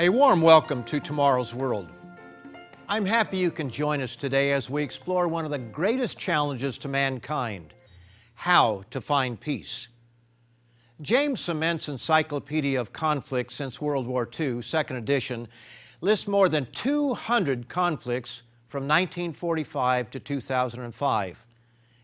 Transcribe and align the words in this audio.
A 0.00 0.08
warm 0.08 0.40
welcome 0.40 0.82
to 0.84 0.98
Tomorrow's 0.98 1.54
World. 1.54 1.86
I'm 2.88 3.04
happy 3.04 3.36
you 3.36 3.50
can 3.50 3.68
join 3.68 4.00
us 4.00 4.16
today 4.16 4.52
as 4.52 4.70
we 4.70 4.82
explore 4.82 5.28
one 5.28 5.44
of 5.44 5.50
the 5.50 5.58
greatest 5.58 6.18
challenges 6.18 6.78
to 6.78 6.88
mankind 6.88 7.74
how 8.32 8.84
to 8.92 9.02
find 9.02 9.38
peace. 9.38 9.88
James 11.02 11.42
Ciment's 11.42 11.90
Encyclopedia 11.90 12.80
of 12.80 12.94
Conflicts 12.94 13.54
since 13.54 13.78
World 13.78 14.06
War 14.06 14.26
II, 14.40 14.62
second 14.62 14.96
edition, 14.96 15.46
lists 16.00 16.26
more 16.26 16.48
than 16.48 16.64
200 16.72 17.68
conflicts 17.68 18.40
from 18.68 18.84
1945 18.84 20.08
to 20.12 20.18
2005, 20.18 21.46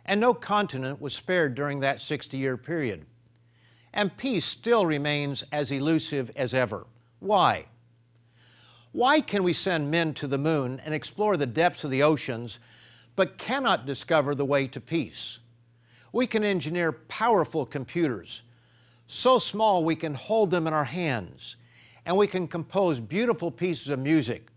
and 0.04 0.20
no 0.20 0.34
continent 0.34 1.00
was 1.00 1.14
spared 1.14 1.54
during 1.54 1.80
that 1.80 2.02
60 2.02 2.36
year 2.36 2.58
period. 2.58 3.06
And 3.94 4.14
peace 4.18 4.44
still 4.44 4.84
remains 4.84 5.44
as 5.50 5.70
elusive 5.70 6.30
as 6.36 6.52
ever. 6.52 6.84
Why? 7.20 7.64
Why 8.96 9.20
can 9.20 9.42
we 9.42 9.52
send 9.52 9.90
men 9.90 10.14
to 10.14 10.26
the 10.26 10.38
moon 10.38 10.80
and 10.82 10.94
explore 10.94 11.36
the 11.36 11.44
depths 11.44 11.84
of 11.84 11.90
the 11.90 12.02
oceans, 12.02 12.58
but 13.14 13.36
cannot 13.36 13.84
discover 13.84 14.34
the 14.34 14.46
way 14.46 14.66
to 14.68 14.80
peace? 14.80 15.38
We 16.12 16.26
can 16.26 16.42
engineer 16.42 16.92
powerful 16.92 17.66
computers, 17.66 18.40
so 19.06 19.38
small 19.38 19.84
we 19.84 19.96
can 19.96 20.14
hold 20.14 20.50
them 20.50 20.66
in 20.66 20.72
our 20.72 20.84
hands, 20.84 21.56
and 22.06 22.16
we 22.16 22.26
can 22.26 22.48
compose 22.48 22.98
beautiful 22.98 23.50
pieces 23.50 23.90
of 23.90 23.98
music, 23.98 24.48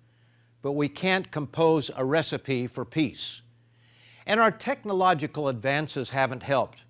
but 0.61 0.71
we 0.71 0.87
can't 0.87 1.29
compose 1.31 1.91
a 1.97 2.05
recipe 2.05 2.65
for 2.65 2.85
peace. 2.85 3.41
And 4.25 4.39
our 4.39 4.51
technological 4.51 5.49
advances 5.49 6.11
haven't 6.11 6.43
helped. 6.43 6.85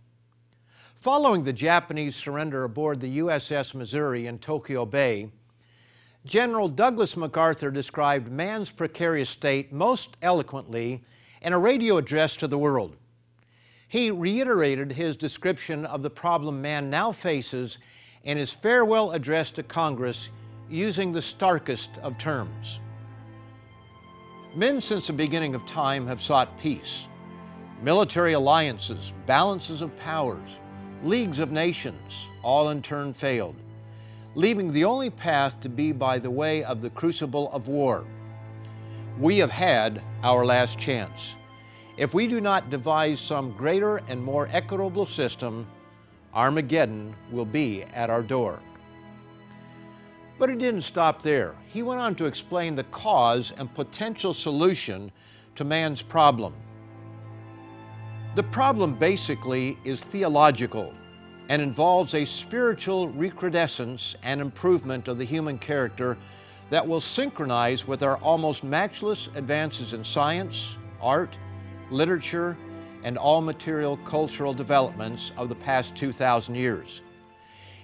Following 0.98 1.46
the 1.46 1.54
Japanese 1.54 2.16
surrender 2.16 2.64
aboard 2.64 3.02
the 3.02 3.18
USS 3.18 3.74
Missouri 3.74 4.28
in 4.28 4.38
Tokyo 4.38 4.86
Bay, 4.86 5.32
General 6.26 6.68
Douglas 6.68 7.16
MacArthur 7.16 7.72
described 7.72 8.30
man's 8.30 8.72
precarious 8.72 9.30
state 9.30 9.72
most 9.72 10.18
eloquently 10.22 11.02
in 11.42 11.54
a 11.54 11.60
radio 11.60 11.96
address 11.98 12.36
to 12.36 12.48
the 12.48 12.58
world. 12.58 12.98
He 13.88 14.12
reiterated 14.12 14.92
his 14.92 15.16
description 15.16 15.86
of 15.86 16.02
the 16.02 16.10
problem 16.10 16.62
man 16.62 16.90
now 16.90 17.14
faces 17.14 17.78
in 18.24 18.38
his 18.38 18.52
farewell 18.52 19.12
address 19.12 19.50
to 19.52 19.64
Congress 19.64 20.30
using 20.70 21.14
the 21.14 21.22
starkest 21.22 21.90
of 22.04 22.18
terms. 22.18 22.82
Men 24.54 24.82
since 24.82 25.08
the 25.08 25.14
beginning 25.14 25.56
of 25.56 25.66
time 25.66 26.06
have 26.06 26.22
sought 26.22 26.60
peace. 26.60 27.08
Military 27.82 28.34
alliances, 28.34 29.14
balances 29.26 29.82
of 29.82 29.98
powers, 30.00 30.60
leagues 31.02 31.40
of 31.40 31.52
nations, 31.52 32.28
all 32.44 32.70
in 32.70 32.82
turn 32.82 33.14
failed 33.14 33.56
leaving 34.36 34.72
the 34.72 34.86
only 34.86 35.10
path 35.10 35.60
to 35.62 35.70
be 35.70 35.92
by 35.92 36.20
the 36.20 36.30
way 36.30 36.64
of 36.64 36.82
the 36.82 36.90
crucible 36.92 37.52
of 37.52 37.68
war. 37.68 38.06
We 39.20 39.40
have 39.40 39.52
had 39.52 40.02
our 40.24 40.46
last 40.46 40.78
chance. 40.78 41.36
If 41.98 42.14
we 42.14 42.28
do 42.28 42.40
not 42.40 42.70
devise 42.70 43.20
some 43.20 43.52
greater 43.52 43.98
and 44.08 44.24
more 44.24 44.48
equitable 44.52 45.06
system, 45.06 45.68
Armageddon 46.34 47.16
will 47.32 47.46
be 47.46 47.84
at 47.84 48.10
our 48.10 48.22
door. 48.22 48.62
But 50.38 50.50
it 50.50 50.60
didn't 50.60 50.84
stop 50.84 51.22
there. 51.22 51.56
He 51.68 51.84
went 51.84 52.00
on 52.00 52.16
to 52.16 52.26
explain 52.26 52.76
the 52.76 52.86
cause 52.86 53.52
and 53.58 53.74
potential 53.74 54.34
solution 54.34 55.12
to 55.56 55.66
man's 55.66 56.02
problem. 56.02 56.54
The 58.36 58.44
problem 58.44 58.94
basically 58.94 59.78
is 59.84 60.02
theological 60.02 60.94
and 61.50 61.62
involves 61.62 62.14
a 62.14 62.24
spiritual 62.24 63.10
recrudescence 63.10 64.16
and 64.24 64.40
improvement 64.40 65.08
of 65.08 65.18
the 65.18 65.26
human 65.26 65.58
character 65.58 66.18
that 66.70 66.88
will 66.88 67.02
synchronize 67.02 67.88
with 67.88 68.04
our 68.04 68.18
almost 68.18 68.64
matchless 68.64 69.30
advances 69.36 69.94
in 69.94 70.04
science, 70.04 70.78
art, 71.02 71.38
literature, 71.90 72.56
and 73.04 73.18
all 73.18 73.42
material 73.42 73.98
cultural 73.98 74.54
developments 74.54 75.32
of 75.38 75.50
the 75.50 75.56
past 75.56 75.96
2,000 75.96 76.54
years. 76.54 77.02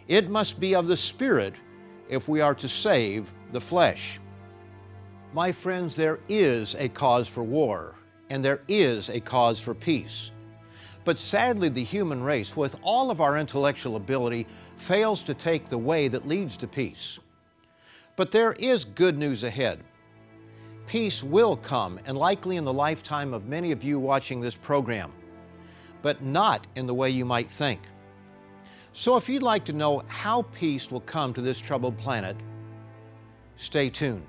It 0.07 0.29
must 0.29 0.59
be 0.59 0.75
of 0.75 0.85
the 0.85 0.97
Spirit 0.97 1.55
if 2.07 2.27
we 2.27 2.41
are 2.41 2.53
to 2.55 2.67
save 2.67 3.33
the 3.51 3.61
flesh. 3.61 4.19
My 5.33 5.51
friends, 5.51 5.95
there 5.95 6.19
is 6.29 6.75
a 6.77 6.87
cause 6.89 7.27
for 7.27 7.43
war, 7.43 7.95
and 8.29 8.45
there 8.45 8.61
is 8.67 9.09
a 9.09 9.19
cause 9.19 9.59
for 9.59 9.73
peace. 9.73 10.29
But 11.05 11.19
sadly, 11.19 11.69
the 11.69 11.83
human 11.83 12.23
race, 12.23 12.57
with 12.57 12.75
all 12.81 13.11
of 13.11 13.21
our 13.21 13.37
intellectual 13.37 13.95
ability, 13.95 14.47
fails 14.75 15.23
to 15.23 15.35
take 15.35 15.67
the 15.67 15.77
way 15.77 16.07
that 16.07 16.27
leads 16.27 16.57
to 16.57 16.67
peace. 16.67 17.19
But 18.15 18.31
there 18.31 18.53
is 18.53 18.85
good 18.85 19.17
news 19.17 19.43
ahead. 19.43 19.79
Peace 20.87 21.23
will 21.23 21.57
come, 21.57 21.99
and 22.05 22.17
likely 22.17 22.57
in 22.57 22.65
the 22.65 22.73
lifetime 22.73 23.33
of 23.33 23.45
many 23.45 23.71
of 23.71 23.83
you 23.83 23.99
watching 23.99 24.41
this 24.41 24.55
program, 24.55 25.11
but 26.01 26.23
not 26.23 26.65
in 26.75 26.87
the 26.87 26.93
way 26.93 27.09
you 27.09 27.23
might 27.25 27.51
think. 27.51 27.81
So 28.91 29.15
if 29.17 29.29
you'd 29.29 29.43
like 29.43 29.65
to 29.65 29.73
know 29.73 30.03
how 30.07 30.43
peace 30.43 30.89
will 30.89 31.01
come 31.01 31.33
to 31.33 31.41
this 31.41 31.59
troubled 31.59 31.97
planet, 31.97 32.37
stay 33.57 33.89
tuned. 33.89 34.25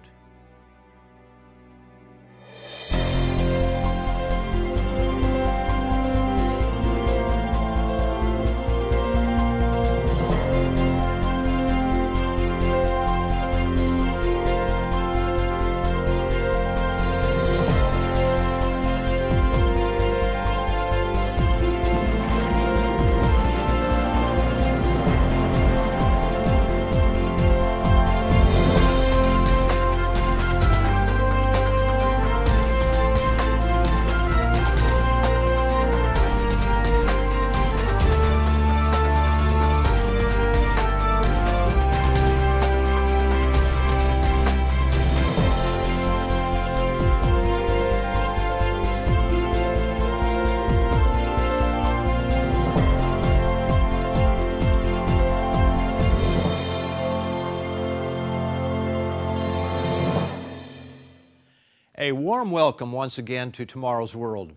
A 62.06 62.12
warm 62.12 62.52
welcome 62.52 62.92
once 62.92 63.18
again 63.18 63.50
to 63.50 63.66
Tomorrow's 63.66 64.14
World, 64.14 64.52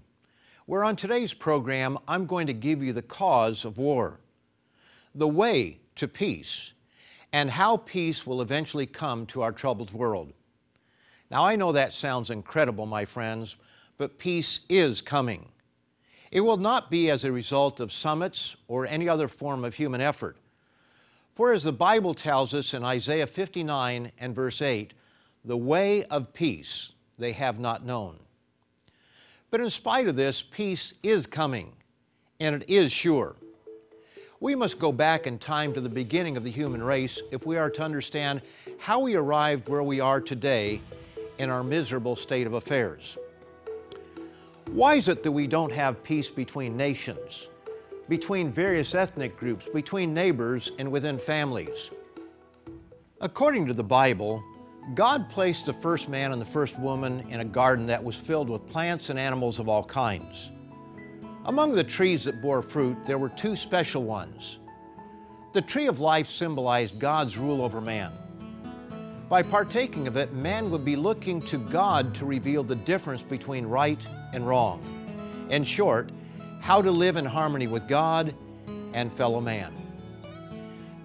where 0.67 0.83
on 0.83 0.95
today's 0.95 1.33
program 1.33 1.97
I'm 2.07 2.27
going 2.27 2.45
to 2.45 2.53
give 2.53 2.83
you 2.83 2.93
the 2.93 3.01
cause 3.01 3.65
of 3.65 3.79
war, 3.79 4.19
the 5.15 5.27
way 5.27 5.79
to 5.95 6.07
peace, 6.07 6.73
and 7.33 7.49
how 7.49 7.77
peace 7.77 8.27
will 8.27 8.43
eventually 8.43 8.85
come 8.85 9.25
to 9.25 9.41
our 9.41 9.51
troubled 9.51 9.93
world. 9.93 10.31
Now 11.31 11.43
I 11.43 11.55
know 11.55 11.71
that 11.71 11.91
sounds 11.91 12.29
incredible, 12.29 12.85
my 12.85 13.03
friends, 13.03 13.57
but 13.97 14.19
peace 14.19 14.59
is 14.69 15.01
coming. 15.01 15.49
It 16.29 16.41
will 16.41 16.57
not 16.57 16.91
be 16.91 17.09
as 17.09 17.25
a 17.25 17.31
result 17.31 17.79
of 17.79 17.91
summits 17.91 18.57
or 18.67 18.85
any 18.85 19.09
other 19.09 19.27
form 19.27 19.65
of 19.65 19.73
human 19.73 20.01
effort. 20.01 20.37
For 21.33 21.51
as 21.51 21.63
the 21.63 21.73
Bible 21.73 22.13
tells 22.13 22.53
us 22.53 22.75
in 22.75 22.83
Isaiah 22.83 23.25
59 23.25 24.11
and 24.19 24.35
verse 24.35 24.61
8, 24.61 24.93
the 25.43 25.57
way 25.57 26.03
of 26.03 26.31
peace, 26.35 26.91
they 27.19 27.33
have 27.33 27.59
not 27.59 27.85
known. 27.85 28.17
But 29.51 29.61
in 29.61 29.69
spite 29.69 30.07
of 30.07 30.15
this, 30.15 30.41
peace 30.41 30.93
is 31.03 31.25
coming, 31.25 31.73
and 32.39 32.55
it 32.55 32.69
is 32.69 32.91
sure. 32.91 33.35
We 34.39 34.55
must 34.55 34.79
go 34.79 34.91
back 34.91 35.27
in 35.27 35.37
time 35.37 35.73
to 35.73 35.81
the 35.81 35.89
beginning 35.89 36.37
of 36.37 36.43
the 36.43 36.51
human 36.51 36.81
race 36.81 37.21
if 37.31 37.45
we 37.45 37.57
are 37.57 37.69
to 37.71 37.83
understand 37.83 38.41
how 38.77 39.01
we 39.01 39.15
arrived 39.15 39.67
where 39.67 39.83
we 39.83 39.99
are 39.99 40.21
today 40.21 40.81
in 41.39 41.49
our 41.49 41.63
miserable 41.63 42.15
state 42.15 42.47
of 42.47 42.53
affairs. 42.53 43.17
Why 44.67 44.95
is 44.95 45.07
it 45.07 45.23
that 45.23 45.31
we 45.31 45.47
don't 45.47 45.71
have 45.71 46.03
peace 46.03 46.29
between 46.29 46.77
nations, 46.77 47.49
between 48.07 48.51
various 48.51 48.93
ethnic 48.93 49.35
groups, 49.35 49.67
between 49.73 50.13
neighbors, 50.13 50.71
and 50.77 50.91
within 50.91 51.17
families? 51.17 51.91
According 53.19 53.65
to 53.67 53.73
the 53.73 53.83
Bible, 53.83 54.43
God 54.95 55.29
placed 55.29 55.67
the 55.67 55.73
first 55.73 56.09
man 56.09 56.31
and 56.31 56.41
the 56.41 56.45
first 56.45 56.79
woman 56.79 57.19
in 57.29 57.41
a 57.41 57.45
garden 57.45 57.85
that 57.87 58.03
was 58.03 58.15
filled 58.15 58.49
with 58.49 58.67
plants 58.67 59.09
and 59.09 59.19
animals 59.19 59.59
of 59.59 59.69
all 59.69 59.83
kinds. 59.83 60.51
Among 61.45 61.75
the 61.75 61.83
trees 61.83 62.23
that 62.23 62.41
bore 62.41 62.61
fruit, 62.61 63.05
there 63.05 63.17
were 63.17 63.29
two 63.29 63.55
special 63.55 64.03
ones. 64.03 64.57
The 65.53 65.61
tree 65.61 65.87
of 65.87 65.99
life 65.99 66.27
symbolized 66.27 66.99
God's 66.99 67.37
rule 67.37 67.61
over 67.61 67.81
man. 67.81 68.11
By 69.29 69.43
partaking 69.43 70.07
of 70.07 70.17
it, 70.17 70.33
man 70.33 70.71
would 70.71 70.83
be 70.83 70.95
looking 70.95 71.39
to 71.41 71.57
God 71.57 72.15
to 72.15 72.25
reveal 72.25 72.63
the 72.63 72.75
difference 72.75 73.21
between 73.21 73.67
right 73.67 73.99
and 74.33 74.47
wrong. 74.47 74.81
In 75.51 75.63
short, 75.63 76.11
how 76.61 76.81
to 76.81 76.89
live 76.89 77.15
in 77.15 77.25
harmony 77.25 77.67
with 77.67 77.87
God 77.87 78.33
and 78.93 79.13
fellow 79.13 79.39
man. 79.39 79.71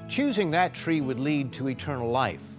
Choosing 0.09 0.51
that 0.53 0.75
tree 0.75 1.03
would 1.03 1.21
lead 1.21 1.53
to 1.55 1.69
eternal 1.69 2.11
life. 2.11 2.54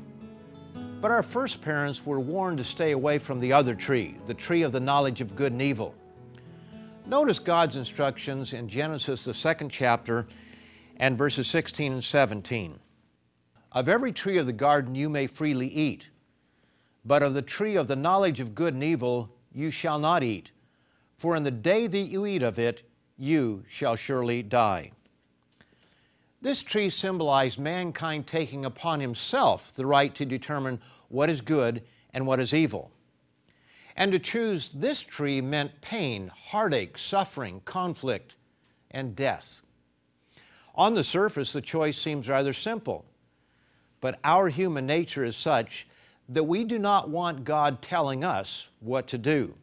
But 1.01 1.11
our 1.11 1.23
first 1.23 1.61
parents 1.61 2.05
were 2.05 2.19
warned 2.19 2.57
to 2.57 2.63
stay 2.63 2.91
away 2.91 3.19
from 3.19 3.39
the 3.39 3.53
other 3.53 3.75
tree, 3.75 4.15
the 4.25 4.33
tree 4.33 4.63
of 4.63 4.71
the 4.71 4.79
knowledge 4.79 5.21
of 5.21 5.35
good 5.35 5.51
and 5.51 5.61
evil. 5.61 5.93
Notice 7.05 7.37
God's 7.37 7.75
instructions 7.75 8.53
in 8.53 8.67
Genesis, 8.67 9.25
the 9.25 9.33
second 9.33 9.69
chapter, 9.69 10.25
and 10.97 11.17
verses 11.17 11.47
16 11.47 11.93
and 11.93 12.03
17. 12.03 12.79
Of 13.71 13.89
every 13.89 14.11
tree 14.11 14.37
of 14.37 14.45
the 14.45 14.53
garden 14.53 14.95
you 14.95 15.09
may 15.09 15.27
freely 15.27 15.67
eat, 15.67 16.09
but 17.03 17.21
of 17.21 17.33
the 17.33 17.41
tree 17.41 17.75
of 17.75 17.87
the 17.87 17.95
knowledge 17.95 18.39
of 18.39 18.55
good 18.55 18.73
and 18.73 18.83
evil 18.83 19.29
you 19.51 19.69
shall 19.69 19.99
not 19.99 20.23
eat, 20.23 20.51
for 21.15 21.35
in 21.35 21.43
the 21.43 21.51
day 21.51 21.85
that 21.85 21.97
you 21.97 22.25
eat 22.25 22.41
of 22.41 22.57
it, 22.57 22.89
you 23.17 23.63
shall 23.67 23.95
surely 23.95 24.41
die. 24.41 24.91
This 26.45 26.61
tree 26.61 26.89
symbolized 26.89 27.57
mankind 27.57 28.27
taking 28.27 28.65
upon 28.65 28.99
himself 28.99 29.73
the 29.73 29.87
right 29.87 30.13
to 30.13 30.27
determine 30.27 30.79
what 31.09 31.27
is 31.27 31.41
good 31.41 31.81
and 32.13 32.27
what 32.27 32.39
is 32.39 32.53
evil. 32.53 32.91
And 33.95 34.11
to 34.11 34.19
choose 34.19 34.69
this 34.69 35.01
tree 35.01 35.41
meant 35.41 35.81
pain, 35.81 36.31
heartache, 36.51 36.99
suffering, 36.99 37.63
conflict, 37.65 38.35
and 38.91 39.15
death. 39.15 39.63
On 40.75 40.93
the 40.93 41.03
surface, 41.03 41.51
the 41.51 41.61
choice 41.61 41.97
seems 41.97 42.29
rather 42.29 42.53
simple, 42.53 43.05
but 43.99 44.19
our 44.23 44.49
human 44.49 44.85
nature 44.85 45.23
is 45.23 45.35
such 45.35 45.87
that 46.29 46.43
we 46.43 46.63
do 46.63 46.77
not 46.77 47.09
want 47.09 47.43
God 47.43 47.81
telling 47.81 48.23
us 48.23 48.69
what 48.81 49.07
to 49.07 49.17
do. 49.17 49.55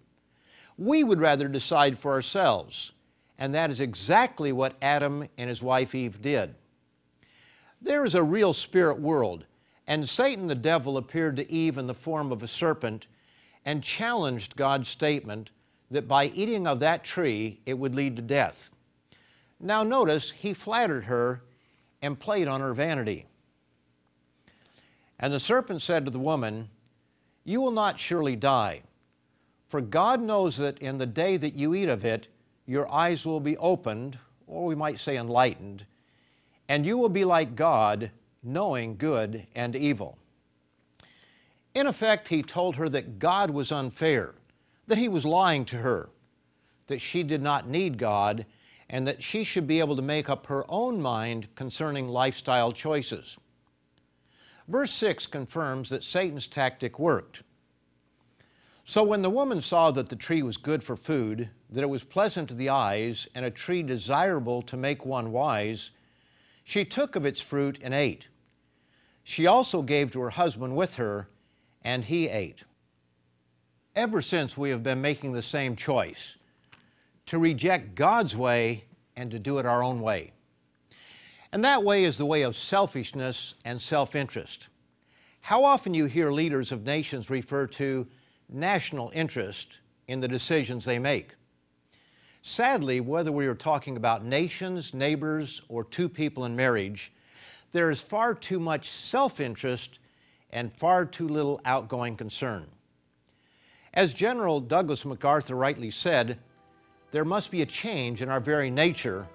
We 0.77 1.05
would 1.05 1.21
rather 1.21 1.47
decide 1.47 2.01
for 2.01 2.11
ourselves, 2.11 2.91
and 3.39 3.55
that 3.55 3.71
is 3.71 3.79
exactly 3.79 4.51
what 4.51 4.75
Adam 4.83 5.29
and 5.39 5.49
his 5.49 5.63
wife 5.63 5.95
Eve 5.95 6.21
did. 6.21 6.57
There 7.83 8.05
is 8.05 8.15
a 8.15 8.23
real 8.23 8.53
spirit 8.53 9.01
world, 9.01 9.45
and 9.89 10.09
Satan 10.09 10.47
the 10.47 10.55
devil 10.55 10.97
appeared 10.97 11.35
to 11.37 11.51
Eve 11.51 11.79
in 11.79 11.89
the 11.89 11.95
form 11.95 12.31
of 12.31 12.43
a 12.43 12.47
serpent 12.47 13.09
and 13.65 13.83
challenged 13.83 14.55
God's 14.55 14.89
statement 14.89 15.51
that 15.91 16.07
by 16.07 16.27
eating 16.27 16.69
of 16.69 16.79
that 16.79 17.03
tree 17.03 17.61
it 17.67 17.75
would 17.75 17.97
lead 17.97 18.15
to 18.17 18.23
death. 18.23 18.71
Now 19.59 19.83
notice, 19.83 20.31
he 20.31 20.55
flattered 20.55 21.05
her 21.05 21.43
and 22.01 22.19
played 22.19 22.47
on 22.47 22.61
her 22.61 22.73
vanity. 22.73 23.27
And 25.19 25.33
the 25.33 25.41
serpent 25.41 25.83
said 25.83 26.05
to 26.05 26.11
the 26.13 26.19
woman, 26.21 26.69
You 27.45 27.61
will 27.61 27.73
not 27.73 27.99
surely 27.99 28.37
die, 28.37 28.83
for 29.69 29.81
God 29.81 30.23
knows 30.23 30.57
that 30.57 30.79
in 30.79 30.99
the 30.99 31.07
day 31.07 31.37
that 31.37 31.55
you 31.55 31.75
eat 31.75 31.89
of 31.89 32.05
it, 32.05 32.29
your 32.65 32.93
eyes 32.93 33.27
will 33.27 33.41
be 33.41 33.57
opened, 33.57 34.19
or 34.47 34.67
we 34.67 34.77
might 34.77 35.01
say 35.01 35.17
enlightened, 35.17 35.85
and 36.73 36.87
you 36.87 36.97
will 36.97 37.11
be 37.11 37.27
like 37.27 37.55
God, 37.55 38.11
knowing 38.43 38.97
good 38.97 39.47
and 39.55 39.77
evil. 39.77 40.17
In 41.75 41.87
effect, 41.87 42.29
he 42.29 42.43
told 42.43 42.77
her 42.77 42.89
that 42.89 43.19
God 43.19 43.51
was 43.51 43.71
unfair, 43.71 44.37
that 44.87 44.97
he 44.97 45.07
was 45.07 45.27
lying 45.27 45.67
to 45.67 45.77
her, 45.77 46.09
that 46.87 47.03
she 47.03 47.25
did 47.25 47.43
not 47.43 47.69
need 47.69 47.99
God, 47.99 48.47
and 48.89 49.07
that 49.07 49.23
she 49.23 49.45
should 49.45 49.67
be 49.67 49.81
able 49.81 49.97
to 49.97 50.01
make 50.01 50.31
up 50.31 50.47
her 50.47 50.65
own 50.67 50.99
mind 50.99 51.47
concerning 51.57 52.09
lifestyle 52.09 52.73
choices. 52.73 53.37
Verse 54.67 54.93
6 54.93 55.27
confirms 55.27 55.91
that 55.91 56.03
Satan's 56.03 56.47
tactic 56.47 56.99
worked. 56.99 57.43
So 58.83 59.03
when 59.03 59.21
the 59.21 59.29
woman 59.29 59.61
saw 59.61 59.91
that 59.91 60.09
the 60.09 60.17
tree 60.17 60.43
was 60.43 60.57
good 60.57 60.83
for 60.83 60.97
food, 60.97 61.51
that 61.69 61.83
it 61.83 61.91
was 61.91 62.03
pleasant 62.03 62.49
to 62.49 62.55
the 62.55 62.71
eyes, 62.71 63.29
and 63.35 63.45
a 63.45 63.51
tree 63.51 63.83
desirable 63.83 64.63
to 64.63 64.79
make 64.79 65.05
one 65.05 65.33
wise, 65.33 65.91
she 66.65 66.85
took 66.85 67.17
of 67.17 67.25
its 67.25 67.41
fruit 67.41 67.79
and 67.83 67.93
ate. 67.93 68.29
She 69.25 69.47
also 69.47 69.83
gave 69.83 70.11
to 70.13 70.21
her 70.21 70.31
husband 70.31 70.77
with 70.77 70.97
her, 70.97 71.29
and 71.83 72.05
he 72.05 72.29
ate. 72.29 72.65
Ever 73.95 74.23
since, 74.23 74.57
we 74.57 74.71
have 74.71 74.83
been 74.83 75.01
making 75.01 75.33
the 75.33 75.43
same 75.43 75.77
choice 75.77 76.37
to 77.27 77.39
reject 77.39 77.95
God's 77.95 78.37
way 78.37 78.85
and 79.17 79.31
to 79.31 79.39
do 79.39 79.59
it 79.59 79.67
our 79.67 79.83
own 79.83 80.01
way. 80.01 80.33
And 81.53 81.65
that 81.65 81.85
way 81.85 82.05
is 82.05 82.17
the 82.17 82.27
way 82.27 82.43
of 82.43 82.57
selfishness 82.57 83.55
and 83.65 83.81
self 83.81 84.17
interest. 84.17 84.69
How 85.43 85.65
often 85.65 85.93
you 85.93 86.07
hear 86.07 86.31
leaders 86.31 86.73
of 86.73 86.85
nations 86.85 87.29
refer 87.29 87.67
to 87.69 88.07
national 88.49 89.11
interest 89.15 89.79
in 90.07 90.21
the 90.21 90.29
decisions 90.29 90.85
they 90.85 90.99
make. 90.99 91.35
Sadly, 92.43 93.01
whether 93.01 93.31
we 93.31 93.47
are 93.47 93.55
talking 93.55 93.97
about 93.97 94.25
nations, 94.25 94.93
neighbors, 94.93 95.63
or 95.69 95.85
two 95.85 96.09
people 96.09 96.45
in 96.45 96.57
marriage, 96.57 97.13
there 97.71 97.89
is 97.89 98.01
far 98.01 98.35
too 98.35 98.59
much 98.59 98.91
self 98.91 99.39
interest 99.39 100.01
and 100.51 100.73
far 100.73 101.07
too 101.07 101.29
little 101.29 101.61
outgoing 101.65 102.17
concern. 102.17 102.67
As 103.95 104.13
General 104.13 104.59
Douglas 104.59 105.05
MacArthur 105.05 105.55
rightly 105.55 105.91
said, 105.91 106.39
there 107.13 107.25
must 107.25 107.53
be 107.53 107.63
a 107.63 107.67
change 107.67 108.23
in 108.23 108.29
our 108.29 108.41
very 108.41 108.71
nature 108.71 109.29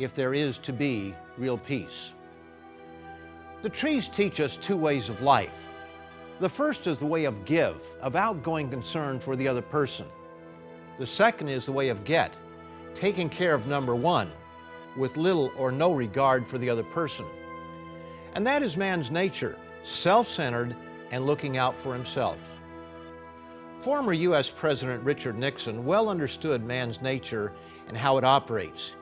if 0.00 0.14
there 0.14 0.34
is 0.34 0.58
to 0.58 0.72
be 0.72 1.14
real 1.38 1.56
peace. 1.56 2.12
The 3.62 3.68
trees 3.68 4.08
teach 4.08 4.40
us 4.40 4.56
two 4.56 4.76
ways 4.76 5.08
of 5.08 5.22
life. 5.22 5.68
The 6.40 6.48
first 6.48 6.86
is 6.88 6.98
the 6.98 7.06
way 7.06 7.26
of 7.26 7.44
give, 7.44 7.86
of 8.00 8.16
outgoing 8.16 8.70
concern 8.70 9.20
for 9.20 9.36
the 9.36 9.46
other 9.46 9.62
person. 9.62 10.06
The 11.00 11.06
second 11.06 11.48
is 11.48 11.64
the 11.64 11.72
way 11.72 11.88
of 11.88 12.04
get, 12.04 12.34
taking 12.92 13.30
care 13.30 13.54
of 13.54 13.66
number 13.66 13.94
one, 13.96 14.30
with 14.98 15.16
little 15.16 15.50
or 15.56 15.72
no 15.72 15.94
regard 15.94 16.46
for 16.46 16.58
the 16.58 16.68
other 16.68 16.82
person. 16.82 17.24
And 18.34 18.46
that 18.46 18.62
is 18.62 18.76
man's 18.76 19.10
nature, 19.10 19.56
self-centered 19.82 20.76
and 21.10 21.24
looking 21.24 21.56
out 21.56 21.74
for 21.74 21.94
himself. 21.94 22.60
Former 23.78 24.12
U.S. 24.12 24.50
President 24.50 25.02
Richard 25.02 25.38
Nixon 25.38 25.86
well 25.86 26.10
understood 26.10 26.62
man's 26.62 27.00
nature 27.00 27.54
and 27.88 27.96
how 27.96 28.18
it 28.18 28.24
operates. 28.24 28.94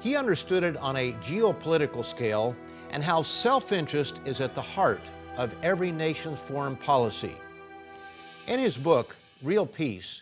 He 0.00 0.16
understood 0.16 0.62
it 0.62 0.76
on 0.76 0.94
a 0.96 1.14
geopolitical 1.14 2.04
scale 2.04 2.54
and 2.90 3.02
how 3.02 3.22
self-interest 3.22 4.20
is 4.26 4.42
at 4.42 4.54
the 4.54 4.60
heart 4.60 5.10
of 5.38 5.56
every 5.62 5.90
nation's 5.90 6.38
foreign 6.38 6.76
policy. 6.76 7.34
In 8.46 8.60
his 8.60 8.76
book, 8.76 9.16
Real 9.42 9.64
Peace, 9.64 10.20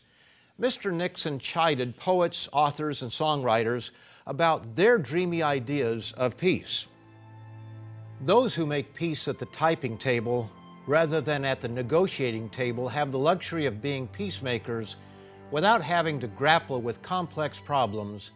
Mr. 0.62 0.95
Nixon 0.95 1.40
chided 1.40 1.97
poets, 1.97 2.49
authors, 2.52 3.02
and 3.02 3.11
songwriters 3.11 3.90
about 4.28 4.76
their 4.76 4.97
dreamy 4.97 5.42
ideas 5.42 6.12
of 6.16 6.37
peace. 6.37 6.87
Those 8.21 8.54
who 8.54 8.64
make 8.64 8.95
peace 8.95 9.26
at 9.26 9.40
the 9.40 9.47
typing 9.47 9.99
table 9.99 10.49
rather 10.87 11.21
than 11.21 11.45
at 11.45 11.61
the 11.61 11.66
negotiating 11.66 12.49
table 12.50 12.88
have 12.88 13.11
the 13.11 13.19
luxury 13.19 13.66
of 13.66 13.83
being 13.83 14.07
peacemakers 14.07 14.95
without 15.50 15.83
having 15.83 16.21
to 16.21 16.28
grapple 16.28 16.81
with 16.81 17.02
complex 17.02 17.59
problems 17.59 18.31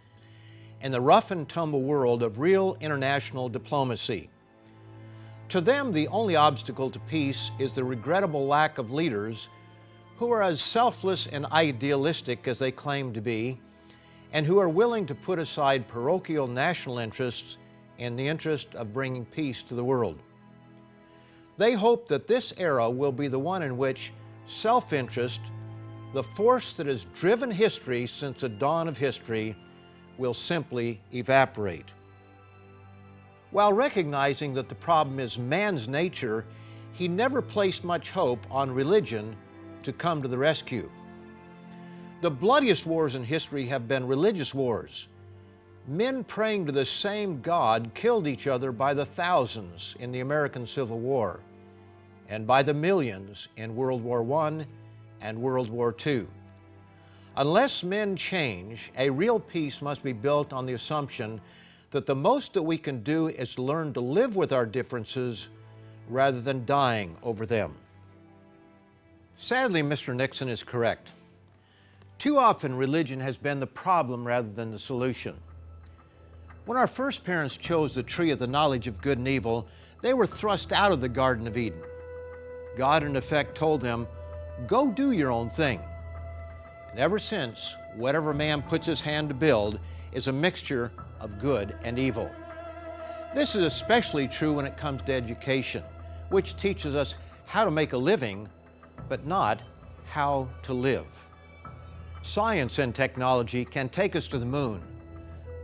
in 0.81 0.91
the 0.91 1.01
rough 1.01 1.31
and 1.31 1.49
tumble 1.49 1.83
world 1.83 2.25
of 2.25 2.41
real 2.41 2.77
international 2.81 3.49
diplomacy. 3.49 4.29
To 5.51 5.61
them, 5.61 5.93
the 5.93 6.09
only 6.09 6.35
obstacle 6.35 6.91
to 6.91 6.99
peace 6.99 7.53
is 7.61 7.77
the 7.77 7.85
regrettable 7.85 8.49
lack 8.49 8.79
of 8.79 8.91
leaders 8.91 9.49
who 10.19 10.31
are 10.33 10.43
as 10.43 10.61
selfless 10.61 11.27
and 11.27 11.47
idealistic 11.47 12.49
as 12.49 12.59
they 12.59 12.71
claim 12.71 13.13
to 13.13 13.21
be, 13.21 13.61
and 14.33 14.47
who 14.47 14.59
are 14.59 14.69
willing 14.69 15.07
to 15.07 15.15
put 15.15 15.39
aside 15.39 15.87
parochial 15.87 16.47
national 16.47 16.99
interests 16.99 17.59
in 17.99 18.15
the 18.15 18.27
interest 18.27 18.75
of 18.75 18.93
bringing 18.93 19.25
peace 19.25 19.63
to 19.63 19.75
the 19.75 19.85
world. 19.85 20.19
They 21.59 21.73
hope 21.73 22.09
that 22.09 22.27
this 22.27 22.53
era 22.57 22.91
will 22.91 23.13
be 23.13 23.29
the 23.29 23.39
one 23.39 23.63
in 23.63 23.77
which 23.77 24.13
self-interest, 24.47 25.41
the 26.13 26.23
force 26.23 26.75
that 26.75 26.87
has 26.87 27.07
driven 27.15 27.51
history 27.51 28.07
since 28.07 28.41
the 28.41 28.49
dawn 28.49 28.89
of 28.89 28.99
history, 28.99 29.57
will 30.19 30.35
simply 30.35 31.01
evaporate. 31.13 31.91
While 33.51 33.73
recognizing 33.73 34.55
that 34.55 34.69
the 34.69 34.75
problem 34.75 35.19
is 35.19 35.39
man's 35.39 35.89
nature, 35.89 36.45
he 36.93 37.09
never 37.09 37.41
placed 37.43 37.85
much 37.85 38.11
hope 38.11 38.47
on 38.51 38.71
religion 38.71 39.37
to 39.87 39.93
come 39.93 40.21
to 40.21 40.29
the 40.29 40.37
rescue. 40.37 40.91
The 42.21 42.31
bloodiest 42.31 42.87
wars 42.87 43.15
in 43.15 43.25
history 43.25 43.67
have 43.67 43.89
been 43.89 44.07
religious 44.07 44.55
wars. 44.55 45.09
Men 45.87 46.25
praying 46.25 46.67
to 46.67 46.73
the 46.73 46.85
same 46.85 47.41
God 47.41 47.93
killed 47.95 48.27
each 48.27 48.47
other 48.47 48.73
by 48.73 48.95
the 48.95 49.07
thousands 49.07 49.95
in 50.01 50.11
the 50.11 50.21
American 50.21 50.67
Civil 50.67 50.99
War 50.99 51.41
and 52.29 52.47
by 52.47 52.63
the 52.63 52.75
millions 52.75 53.49
in 53.57 53.77
World 53.77 54.03
War 54.03 54.23
I 54.43 54.67
and 55.21 55.41
World 55.41 55.71
War 55.71 55.95
II. 56.05 56.27
Unless 57.37 57.85
men 57.85 58.17
change, 58.17 58.91
a 58.99 59.09
real 59.09 59.39
peace 59.39 59.81
must 59.81 60.03
be 60.03 60.13
built 60.13 60.53
on 60.53 60.67
the 60.67 60.73
assumption 60.73 61.41
that 61.93 62.07
the 62.07 62.15
most 62.15 62.55
that 62.55 62.63
we 62.63 62.77
can 62.77 63.05
do 63.05 63.29
is 63.29 63.59
learn 63.59 63.93
to 63.93 64.01
live 64.01 64.35
with 64.35 64.53
our 64.53 64.67
differences 64.67 65.49
rather 66.09 66.41
than 66.41 66.65
dying 66.65 67.17
over 67.23 67.47
them. 67.47 67.77
Sadly, 69.39 69.83
Mr. 69.83 70.15
Nixon 70.15 70.49
is 70.49 70.63
correct. 70.63 71.13
Too 72.19 72.39
often, 72.39 72.75
religion 72.75 73.21
has 73.21 73.37
been 73.37 73.61
the 73.61 73.67
problem 73.67 74.27
rather 74.27 74.49
than 74.49 74.71
the 74.71 74.79
solution. 74.79 75.37
When 76.65 76.79
our 76.79 76.87
first 76.87 77.23
parents 77.23 77.57
chose 77.57 77.95
the 77.95 78.03
tree 78.03 78.31
of 78.31 78.39
the 78.39 78.47
knowledge 78.47 78.89
of 78.89 79.03
good 79.03 79.19
and 79.19 79.29
evil, 79.29 79.69
they 80.01 80.15
were 80.15 80.27
thrust 80.27 80.73
out 80.73 80.91
of 80.91 81.01
the 81.01 81.09
Garden 81.09 81.47
of 81.47 81.57
Eden. 81.57 81.83
God, 82.77 83.03
in 83.03 83.15
effect, 83.15 83.55
told 83.55 83.83
them, 83.83 84.09
Go 84.67 84.91
do 84.91 85.13
your 85.13 85.31
own 85.31 85.51
thing. 85.51 85.81
And 86.91 86.99
ever 86.99 87.19
since, 87.19 87.75
whatever 87.95 88.33
man 88.33 88.63
puts 88.63 88.87
his 88.87 89.03
hand 89.03 89.29
to 89.29 89.35
build 89.35 89.79
is 90.13 90.29
a 90.29 90.33
mixture 90.33 90.91
of 91.21 91.39
good 91.39 91.77
and 91.85 91.99
evil. 91.99 92.31
This 93.35 93.55
is 93.55 93.65
especially 93.65 94.29
true 94.29 94.55
when 94.55 94.65
it 94.65 94.79
comes 94.79 95.03
to 95.03 95.13
education, 95.13 95.83
which 96.31 96.57
teaches 96.57 96.95
us 96.95 97.17
how 97.45 97.67
to 97.67 97.71
make 97.71 97.93
a 97.93 97.99
living, 97.99 98.49
but 99.09 99.27
not 99.27 99.63
how 100.07 100.49
to 100.63 100.73
live. 100.73 101.07
Science 102.23 102.79
and 102.79 102.95
technology 102.95 103.65
can 103.65 103.89
take 103.89 104.17
us 104.17 104.27
to 104.29 104.39
the 104.39 104.47
moon, 104.47 104.83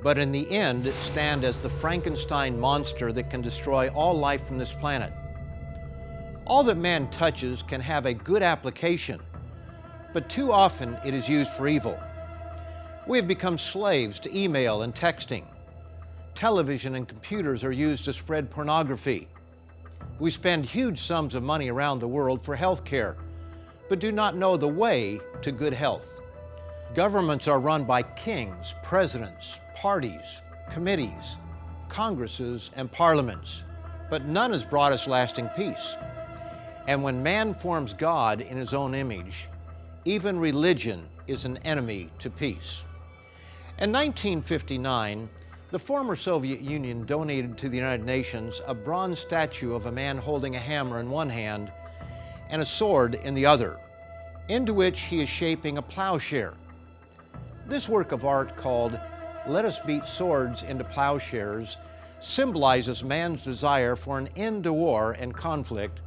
but 0.03 0.19
in 0.19 0.33
the 0.33 0.49
end 0.51 0.87
stand 0.87 1.45
as 1.45 1.63
the 1.63 1.69
Frankenstein 1.69 2.59
monster 2.59 3.13
that 3.13 3.31
can 3.31 3.41
destroy 3.41 3.89
all 3.91 4.17
life 4.17 4.47
from 4.47 4.59
this 4.59 4.73
planet. 4.75 5.13
All 6.47 6.63
that 6.65 6.77
man 6.77 7.09
touches 7.11 7.63
can 7.63 7.81
have 7.81 8.07
a 8.07 8.15
good 8.15 8.43
application, 8.43 9.21
but 10.13 10.29
too 10.29 10.53
often 10.53 10.97
it 11.05 11.15
is 11.15 11.29
used 11.29 11.53
for 11.53 11.69
evil. 11.69 11.99
We 13.07 13.19
have 13.19 13.27
become 13.27 13.59
slaves 13.59 14.21
to 14.21 14.37
email 14.37 14.83
and 14.83 14.95
texting. 14.95 15.45
Television 16.35 16.95
and 16.95 17.07
computers 17.07 17.65
are 17.65 17.73
used 17.73 18.05
to 18.05 18.13
spread 18.13 18.51
pornography. 18.51 19.29
We 20.19 20.31
spend 20.31 20.65
huge 20.65 20.99
sums 20.99 21.35
of 21.35 21.43
money 21.43 21.71
around 21.71 21.99
the 21.99 22.09
world 22.09 22.43
for 22.43 22.55
health 22.55 22.85
care, 22.85 23.17
but 23.93 23.99
do 23.99 24.11
not 24.11 24.35
know 24.35 24.57
the 24.57 24.67
way 24.67 25.21
to 25.43 25.53
good 25.53 25.75
health. 25.75 26.23
Governments 26.95 27.47
are 27.47 27.61
run 27.61 27.85
by 27.85 28.03
kings, 28.03 28.75
presidents, 28.83 29.59
parties, 29.75 30.41
committees, 30.71 31.37
congresses, 31.91 32.71
and 32.75 32.91
parliaments, 32.91 33.65
but 34.09 34.25
none 34.25 34.51
has 34.51 34.65
brought 34.65 34.93
us 34.93 35.07
lasting 35.07 35.47
peace. 35.49 35.95
And 36.87 37.03
when 37.03 37.23
man 37.23 37.53
forms 37.53 37.93
God 37.93 38.41
in 38.41 38.57
his 38.57 38.73
own 38.73 38.95
image, 38.95 39.51
even 40.07 40.39
religion 40.39 41.07
is 41.27 41.45
an 41.45 41.59
enemy 41.59 42.09
to 42.21 42.31
peace. 42.31 42.85
In 43.79 43.93
1959, 43.93 45.29
the 45.71 45.79
former 45.79 46.17
Soviet 46.17 46.63
Union 46.63 47.05
donated 47.05 47.59
to 47.59 47.69
the 47.69 47.77
United 47.77 48.07
Nations 48.07 48.63
a 48.67 48.73
bronze 48.73 49.19
statue 49.19 49.75
of 49.75 49.85
a 49.85 49.93
man 49.93 50.17
holding 50.17 50.57
a 50.57 50.59
hammer 50.59 50.99
in 50.99 51.11
one 51.11 51.29
hand 51.29 51.71
and 52.53 52.63
a 52.63 52.65
sword 52.65 53.17
in 53.17 53.35
the 53.35 53.47
other, 53.47 53.79
into 54.49 54.73
which 54.73 55.01
he 55.01 55.23
is 55.23 55.29
shaping 55.29 55.79
a 55.79 55.83
plowshare. 55.83 56.55
This 57.67 57.89
work 57.89 58.13
of 58.13 58.25
art, 58.25 58.57
called 58.57 59.01
Let 59.49 59.65
Us 59.65 59.81
Beat 59.81 60.07
Swords 60.07 60.63
into 60.63 60.85
Plowshares, 60.85 61.79
symbolizes 62.21 63.03
man's 63.03 63.43
desire 63.43 63.97
for 63.97 64.19
an 64.19 64.29
end 64.37 64.65
to 64.65 64.73
war 64.73 65.17
and 65.19 65.35
conflict 65.35 65.99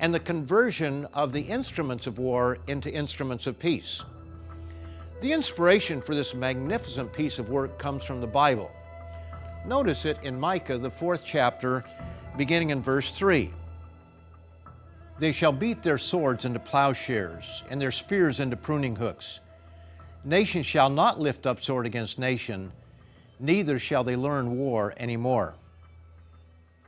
and 0.00 0.12
the 0.12 0.20
conversion 0.20 1.06
of 1.14 1.32
the 1.32 1.42
instruments 1.42 2.06
of 2.06 2.18
war 2.18 2.58
into 2.66 2.92
instruments 2.92 3.46
of 3.46 3.58
peace. 3.58 4.02
The 5.20 5.32
inspiration 5.32 6.00
for 6.00 6.14
this 6.14 6.34
magnificent 6.34 7.12
piece 7.12 7.38
of 7.38 7.48
work 7.50 7.78
comes 7.78 8.04
from 8.04 8.20
the 8.20 8.26
Bible. 8.26 8.72
Notice 9.66 10.04
it 10.04 10.18
in 10.22 10.38
Micah, 10.38 10.78
the 10.78 10.90
fourth 10.90 11.24
chapter, 11.24 11.84
beginning 12.36 12.70
in 12.70 12.82
verse 12.82 13.10
3. 13.12 13.50
They 15.18 15.30
shall 15.30 15.52
beat 15.52 15.82
their 15.82 15.98
swords 15.98 16.44
into 16.44 16.58
plowshares, 16.58 17.62
and 17.70 17.80
their 17.80 17.92
spears 17.92 18.40
into 18.40 18.56
pruning 18.56 18.96
hooks. 18.96 19.40
Nation 20.24 20.62
shall 20.62 20.90
not 20.90 21.20
lift 21.20 21.46
up 21.46 21.62
sword 21.62 21.86
against 21.86 22.18
nation, 22.18 22.72
neither 23.38 23.78
shall 23.78 24.02
they 24.02 24.16
learn 24.16 24.56
war 24.56 24.94
any 24.96 25.16
more. 25.16 25.54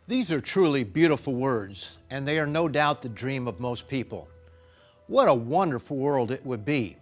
These 0.09 0.33
are 0.33 0.40
truly 0.40 0.85
beautiful 0.85 1.35
words, 1.35 1.99
and 2.11 2.26
they 2.26 2.38
are 2.38 2.47
no 2.47 2.68
doubt 2.68 3.02
the 3.02 3.09
dream 3.09 3.47
of 3.47 3.61
most 3.61 3.88
people. 3.88 4.28
What 5.06 5.28
a 5.28 5.35
wonderful 5.35 5.97
world 5.97 6.30
it 6.30 6.45
would 6.45 6.64
be 6.64 6.97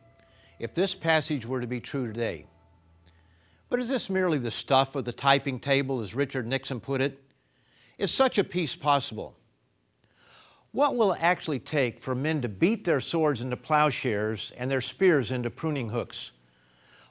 if 0.58 0.74
this 0.74 0.94
passage 0.94 1.46
were 1.46 1.60
to 1.60 1.66
be 1.66 1.80
true 1.80 2.06
today. 2.06 2.46
But 3.68 3.80
is 3.80 3.88
this 3.88 4.10
merely 4.10 4.38
the 4.38 4.50
stuff 4.50 4.94
of 4.94 5.04
the 5.04 5.12
typing 5.12 5.58
table, 5.58 6.00
as 6.00 6.14
Richard 6.14 6.46
Nixon 6.46 6.80
put 6.80 7.00
it? 7.00 7.20
Is 7.98 8.10
such 8.10 8.38
a 8.38 8.44
peace 8.44 8.76
possible? 8.76 9.36
What 10.74 10.96
will 10.96 11.12
it 11.12 11.22
actually 11.22 11.60
take 11.60 12.00
for 12.00 12.16
men 12.16 12.42
to 12.42 12.48
beat 12.48 12.84
their 12.84 13.00
swords 13.00 13.40
into 13.40 13.56
plowshares 13.56 14.50
and 14.56 14.68
their 14.68 14.80
spears 14.80 15.30
into 15.30 15.48
pruning 15.48 15.90
hooks? 15.90 16.32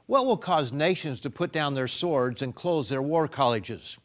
What 0.06 0.26
will 0.26 0.36
cause 0.36 0.74
nations 0.74 1.22
to 1.22 1.30
put 1.30 1.54
down 1.54 1.74
their 1.74 1.88
swords 1.88 2.42
and 2.42 2.54
close 2.54 2.90
their 2.90 3.02
war 3.02 3.26
colleges? 3.30 3.98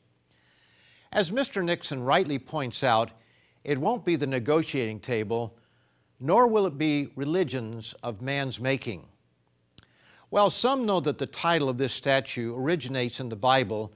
As 1.10 1.32
Mr. 1.32 1.64
Nixon 1.64 2.04
rightly 2.04 2.38
points 2.38 2.84
out, 2.84 3.10
it 3.64 3.78
won't 3.78 4.04
be 4.04 4.14
the 4.14 4.28
negotiating 4.28 5.00
table, 5.00 5.56
nor 6.20 6.46
will 6.46 6.64
it 6.64 6.78
be 6.78 7.08
religions 7.16 7.96
of 8.00 8.22
man's 8.22 8.60
making. 8.60 9.08
While 10.28 10.50
some 10.50 10.86
know 10.86 11.00
that 11.00 11.18
the 11.18 11.26
title 11.26 11.68
of 11.68 11.78
this 11.78 11.92
statue 11.92 12.54
originates 12.54 13.18
in 13.18 13.28
the 13.28 13.34
Bible, 13.34 13.92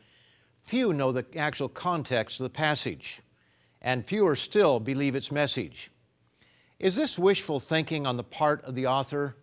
few 0.60 0.92
know 0.92 1.12
the 1.12 1.24
actual 1.36 1.68
context 1.68 2.40
of 2.40 2.44
the 2.44 2.50
passage, 2.50 3.20
and 3.82 4.06
fewer 4.06 4.34
still 4.34 4.80
believe 4.80 5.14
its 5.14 5.30
message. 5.30 5.90
Is 6.78 6.96
this 6.96 7.18
wishful 7.18 7.60
thinking 7.60 8.06
on 8.06 8.16
the 8.16 8.24
part 8.24 8.64
of 8.64 8.74
the 8.74 8.86
author, 8.86 9.36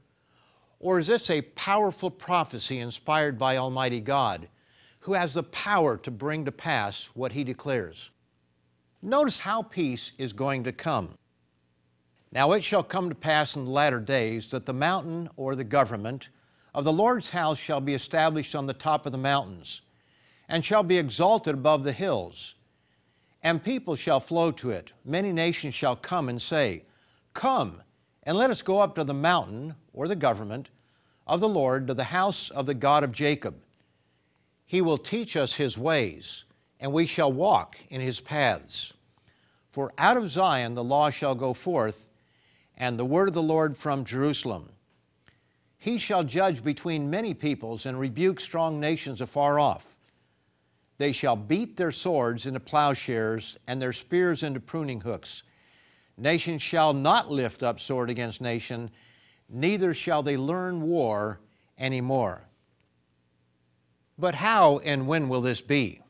or 0.79 0.97
is 0.97 1.05
this 1.05 1.29
a 1.29 1.43
powerful 1.43 2.09
prophecy 2.09 2.79
inspired 2.79 3.37
by 3.37 3.57
Almighty 3.57 4.01
God? 4.01 4.47
who 5.01 5.13
has 5.13 5.33
the 5.33 5.43
power 5.43 5.97
to 5.97 6.11
bring 6.11 6.45
to 6.45 6.51
pass 6.51 7.05
what 7.13 7.31
he 7.31 7.43
declares. 7.43 8.11
Notice 9.01 9.39
how 9.39 9.61
peace 9.61 10.11
is 10.17 10.33
going 10.33 10.63
to 10.65 10.71
come. 10.71 11.17
Now 12.31 12.51
it 12.51 12.63
shall 12.63 12.83
come 12.83 13.09
to 13.09 13.15
pass 13.15 13.55
in 13.55 13.65
the 13.65 13.71
latter 13.71 13.99
days 13.99 14.51
that 14.51 14.65
the 14.65 14.73
mountain 14.73 15.29
or 15.35 15.55
the 15.55 15.63
government 15.63 16.29
of 16.75 16.83
the 16.83 16.93
Lord's 16.93 17.29
house 17.29 17.57
shall 17.57 17.81
be 17.81 17.93
established 17.93 18.53
on 18.53 18.67
the 18.67 18.73
top 18.73 19.05
of 19.05 19.11
the 19.11 19.17
mountains, 19.17 19.81
and 20.47 20.63
shall 20.63 20.83
be 20.83 20.97
exalted 20.97 21.55
above 21.55 21.83
the 21.83 21.91
hills. 21.91 22.55
And 23.41 23.63
people 23.63 23.95
shall 23.95 24.19
flow 24.19 24.51
to 24.51 24.69
it. 24.71 24.91
Many 25.05 25.31
nations 25.31 25.73
shall 25.73 25.95
come 25.95 26.29
and 26.29 26.41
say, 26.41 26.83
Come, 27.33 27.81
and 28.23 28.37
let 28.37 28.49
us 28.49 28.61
go 28.61 28.79
up 28.79 28.95
to 28.95 29.03
the 29.03 29.13
mountain, 29.13 29.75
or 29.93 30.07
the 30.07 30.15
government, 30.15 30.69
of 31.25 31.39
the 31.39 31.47
Lord, 31.47 31.87
to 31.87 31.93
the 31.93 32.05
house 32.05 32.49
of 32.49 32.65
the 32.65 32.73
God 32.73 33.03
of 33.03 33.11
Jacob 33.11 33.55
he 34.69 34.83
will 34.83 34.99
teach 34.99 35.35
us 35.35 35.55
His 35.55 35.79
ways, 35.79 36.45
and 36.79 36.93
we 36.93 37.07
shall 37.07 37.33
walk 37.33 37.79
in 37.89 38.01
His 38.01 38.21
paths. 38.21 38.93
For 39.71 39.91
out 39.97 40.15
of 40.15 40.29
Zion 40.29 40.75
the 40.75 40.83
law 40.83 41.09
shall 41.09 41.33
go 41.33 41.55
forth, 41.55 42.11
and 42.77 42.95
the 42.95 43.03
word 43.03 43.27
of 43.29 43.33
the 43.33 43.41
Lord 43.41 43.75
from 43.75 44.05
Jerusalem. 44.05 44.69
He 45.79 45.97
shall 45.97 46.23
judge 46.23 46.63
between 46.63 47.09
many 47.09 47.33
peoples 47.33 47.87
and 47.87 47.99
rebuke 47.99 48.39
strong 48.39 48.79
nations 48.79 49.21
afar 49.21 49.59
off. 49.59 49.88
They 50.99 51.13
shall 51.13 51.37
beat 51.37 51.77
their 51.77 51.93
swords 51.93 52.45
into 52.45 52.59
plowshares 52.59 53.57
and 53.65 53.81
their 53.81 53.93
spears 53.93 54.43
into 54.43 54.59
pruning 54.59 54.99
hooks. 55.01 55.43
Nation 56.17 56.59
shall 56.59 56.91
not 56.93 57.31
lift 57.31 57.63
up 57.63 57.79
sword 57.79 58.09
against 58.09 58.41
nation, 58.41 58.91
neither 59.47 59.93
shall 59.93 60.21
they 60.21 60.35
learn 60.35 60.81
war 60.81 61.39
any 61.77 62.01
more. 62.01 62.43
But 64.17 64.35
how 64.35 64.79
and 64.79 65.07
when 65.07 65.29
will 65.29 65.39
this 65.39 65.61
be? 65.61 66.01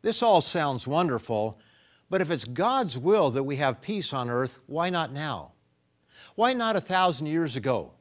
This 0.00 0.22
all 0.22 0.40
sounds 0.40 0.86
wonderful, 0.86 1.60
but 2.08 2.22
if 2.22 2.30
it's 2.30 2.46
God's 2.46 2.96
will 2.96 3.30
that 3.30 3.42
we 3.42 3.56
have 3.56 3.82
peace 3.82 4.14
on 4.14 4.30
earth, 4.30 4.58
why 4.66 4.88
not 4.88 5.12
now? 5.12 5.52
Why 6.34 6.54
not 6.54 6.76
a 6.76 6.80
thousand 6.80 7.26
years 7.26 7.56
ago? 7.56 7.92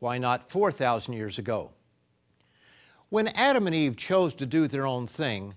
Why 0.00 0.18
not 0.18 0.50
4,000 0.50 1.14
years 1.14 1.38
ago? 1.38 1.70
When 3.08 3.28
Adam 3.28 3.66
and 3.66 3.76
Eve 3.76 3.96
chose 3.96 4.34
to 4.34 4.46
do 4.46 4.66
their 4.66 4.86
own 4.86 5.06
thing, 5.06 5.54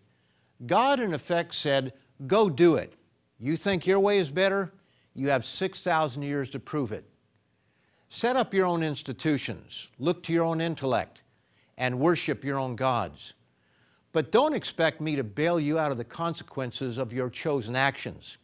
God 0.66 1.00
in 1.00 1.14
effect 1.14 1.56
said, 1.56 1.94
Go 2.28 2.50
do 2.50 2.76
it. 2.76 2.94
You 3.40 3.56
think 3.56 3.88
your 3.88 4.00
way 4.00 4.18
is 4.18 4.30
better? 4.30 4.74
You 5.16 5.30
have 5.30 5.46
6,000 5.46 6.22
years 6.22 6.50
to 6.52 6.60
prove 6.60 6.92
it. 6.92 7.06
Set 8.10 8.36
up 8.36 8.54
your 8.54 8.66
own 8.66 8.84
institutions, 8.84 9.90
look 10.00 10.24
to 10.24 10.34
your 10.34 10.44
own 10.44 10.62
intellect, 10.62 11.22
and 11.78 12.00
worship 12.00 12.44
your 12.44 12.58
own 12.58 12.76
gods. 12.76 13.34
But 14.12 14.32
don't 14.32 14.56
expect 14.56 15.00
me 15.00 15.16
to 15.16 15.24
bail 15.24 15.60
you 15.60 15.78
out 15.78 15.92
of 15.92 15.98
the 15.98 16.04
consequences 16.04 16.98
of 16.98 17.14
your 17.14 17.30
chosen 17.30 17.76
actions. 17.76 18.38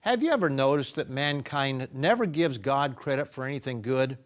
Have 0.00 0.22
you 0.22 0.30
ever 0.30 0.50
noticed 0.50 0.96
that 0.96 1.08
mankind 1.08 1.88
never 1.92 2.26
gives 2.26 2.58
God 2.58 2.96
credit 2.96 3.28
for 3.28 3.44
anything 3.44 3.82
good? 3.82 4.18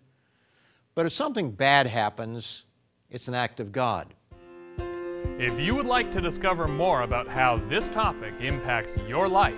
But 0.94 1.06
if 1.06 1.12
something 1.12 1.50
bad 1.50 1.86
happens, 1.86 2.64
it's 3.12 3.28
an 3.28 3.34
act 3.34 3.60
of 3.60 3.70
God. 3.70 4.12
If 5.38 5.60
you 5.60 5.76
would 5.76 5.86
like 5.86 6.10
to 6.12 6.20
discover 6.20 6.66
more 6.66 7.02
about 7.02 7.28
how 7.28 7.58
this 7.68 7.88
topic 7.88 8.40
impacts 8.40 8.98
your 9.06 9.28
life, 9.28 9.54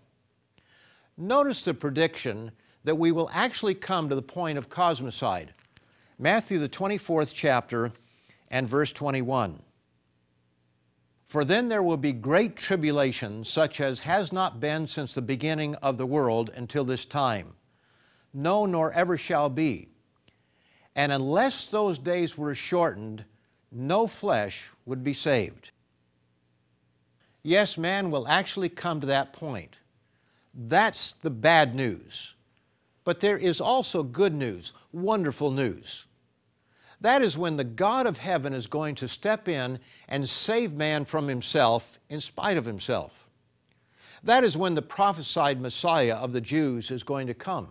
Notice 1.18 1.66
the 1.66 1.74
prediction 1.74 2.52
that 2.84 2.96
we 2.96 3.12
will 3.12 3.32
actually 3.34 3.74
come 3.74 4.10
to 4.10 4.16
the 4.16 4.22
point 4.22 4.60
of 4.60 4.70
cosmocide. 4.70 5.50
Matthew, 6.22 6.60
the 6.60 6.68
24th 6.68 7.34
chapter, 7.34 7.94
and 8.50 8.68
verse 8.68 8.92
21. 8.92 9.62
For 11.30 11.46
then 11.46 11.70
there 11.70 11.82
will 11.82 11.96
be 11.96 12.12
great 12.12 12.58
tribulation, 12.58 13.46
such 13.46 13.80
as 13.80 14.00
has 14.00 14.34
not 14.34 14.60
been 14.60 14.86
since 14.86 15.14
the 15.14 15.22
beginning 15.22 15.76
of 15.76 15.98
the 15.98 16.06
world 16.06 16.52
until 16.54 16.84
this 16.84 17.06
time, 17.06 17.54
no, 18.34 18.66
nor 18.66 18.92
ever 18.92 19.18
shall 19.18 19.48
be. 19.48 19.88
And 20.94 21.14
unless 21.14 21.68
those 21.68 21.98
days 21.98 22.38
were 22.38 22.54
shortened, 22.54 23.24
no 23.72 24.06
flesh 24.06 24.72
would 24.86 25.06
be 25.06 25.14
saved. 25.14 25.72
Yes, 27.44 27.78
man 27.78 28.12
will 28.12 28.28
actually 28.28 28.68
come 28.68 29.00
to 29.00 29.08
that 29.08 29.32
point. 29.32 29.78
That's 30.54 31.14
the 31.14 31.30
bad 31.30 31.76
news. 31.76 32.36
But 33.06 33.22
there 33.22 33.38
is 33.38 33.62
also 33.62 34.04
good 34.04 34.34
news, 34.34 34.74
wonderful 34.92 35.52
news. 35.52 36.06
That 37.02 37.22
is 37.22 37.38
when 37.38 37.56
the 37.56 37.64
God 37.64 38.06
of 38.06 38.18
heaven 38.18 38.54
is 38.54 38.68
going 38.68 38.96
to 38.96 39.08
step 39.08 39.48
in 39.48 39.80
and 40.08 40.28
save 40.28 40.74
man 40.74 41.06
from 41.06 41.28
himself 41.28 42.00
in 42.10 42.20
spite 42.20 42.58
of 42.58 42.66
himself. 42.66 43.28
That 44.24 44.44
is 44.44 44.58
when 44.58 44.76
the 44.76 44.82
prophesied 44.82 45.62
Messiah 45.62 46.16
of 46.16 46.34
the 46.34 46.42
Jews 46.42 46.92
is 46.92 47.04
going 47.04 47.28
to 47.28 47.34
come. 47.34 47.70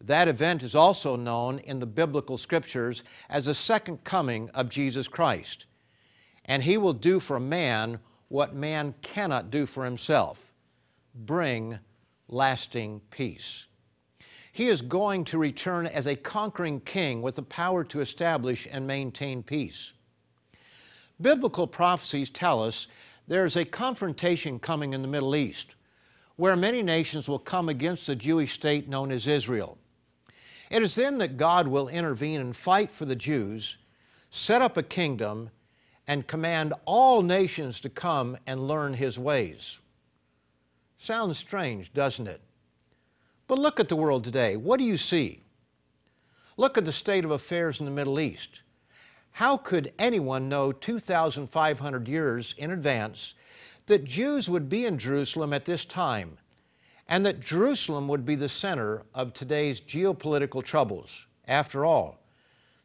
That 0.00 0.28
event 0.28 0.62
is 0.62 0.74
also 0.74 1.16
known 1.16 1.58
in 1.60 1.80
the 1.80 1.86
biblical 1.86 2.36
scriptures 2.38 3.02
as 3.28 3.46
the 3.46 3.54
second 3.54 4.04
coming 4.04 4.50
of 4.50 4.68
Jesus 4.68 5.08
Christ. 5.08 5.66
And 6.44 6.62
he 6.62 6.76
will 6.76 6.92
do 6.92 7.18
for 7.18 7.40
man 7.40 7.98
what 8.28 8.54
man 8.54 8.94
cannot 9.02 9.50
do 9.50 9.66
for 9.66 9.84
himself 9.84 10.52
bring 11.14 11.78
lasting 12.28 13.00
peace. 13.10 13.65
He 14.56 14.68
is 14.68 14.80
going 14.80 15.24
to 15.24 15.36
return 15.36 15.86
as 15.86 16.06
a 16.06 16.16
conquering 16.16 16.80
king 16.80 17.20
with 17.20 17.36
the 17.36 17.42
power 17.42 17.84
to 17.84 18.00
establish 18.00 18.66
and 18.70 18.86
maintain 18.86 19.42
peace. 19.42 19.92
Biblical 21.20 21.66
prophecies 21.66 22.30
tell 22.30 22.62
us 22.62 22.86
there 23.28 23.44
is 23.44 23.54
a 23.54 23.66
confrontation 23.66 24.58
coming 24.58 24.94
in 24.94 25.02
the 25.02 25.08
Middle 25.08 25.36
East 25.36 25.74
where 26.36 26.56
many 26.56 26.82
nations 26.82 27.28
will 27.28 27.38
come 27.38 27.68
against 27.68 28.06
the 28.06 28.16
Jewish 28.16 28.54
state 28.54 28.88
known 28.88 29.12
as 29.12 29.26
Israel. 29.26 29.76
It 30.70 30.82
is 30.82 30.94
then 30.94 31.18
that 31.18 31.36
God 31.36 31.68
will 31.68 31.88
intervene 31.88 32.40
and 32.40 32.56
fight 32.56 32.90
for 32.90 33.04
the 33.04 33.14
Jews, 33.14 33.76
set 34.30 34.62
up 34.62 34.78
a 34.78 34.82
kingdom, 34.82 35.50
and 36.06 36.26
command 36.26 36.72
all 36.86 37.20
nations 37.20 37.78
to 37.80 37.90
come 37.90 38.38
and 38.46 38.66
learn 38.66 38.94
His 38.94 39.18
ways. 39.18 39.80
Sounds 40.96 41.36
strange, 41.36 41.92
doesn't 41.92 42.26
it? 42.26 42.40
But 43.48 43.58
look 43.58 43.78
at 43.78 43.88
the 43.88 43.96
world 43.96 44.24
today. 44.24 44.56
What 44.56 44.78
do 44.78 44.84
you 44.84 44.96
see? 44.96 45.42
Look 46.56 46.76
at 46.76 46.84
the 46.84 46.92
state 46.92 47.24
of 47.24 47.30
affairs 47.30 47.78
in 47.78 47.86
the 47.86 47.92
Middle 47.92 48.18
East. 48.18 48.62
How 49.32 49.56
could 49.56 49.92
anyone 49.98 50.48
know 50.48 50.72
2,500 50.72 52.08
years 52.08 52.54
in 52.56 52.70
advance 52.70 53.34
that 53.86 54.04
Jews 54.04 54.48
would 54.48 54.68
be 54.68 54.86
in 54.86 54.98
Jerusalem 54.98 55.52
at 55.52 55.66
this 55.66 55.84
time 55.84 56.38
and 57.06 57.24
that 57.24 57.40
Jerusalem 57.40 58.08
would 58.08 58.24
be 58.24 58.34
the 58.34 58.48
center 58.48 59.04
of 59.14 59.32
today's 59.32 59.80
geopolitical 59.80 60.64
troubles? 60.64 61.26
After 61.46 61.84
all, 61.84 62.18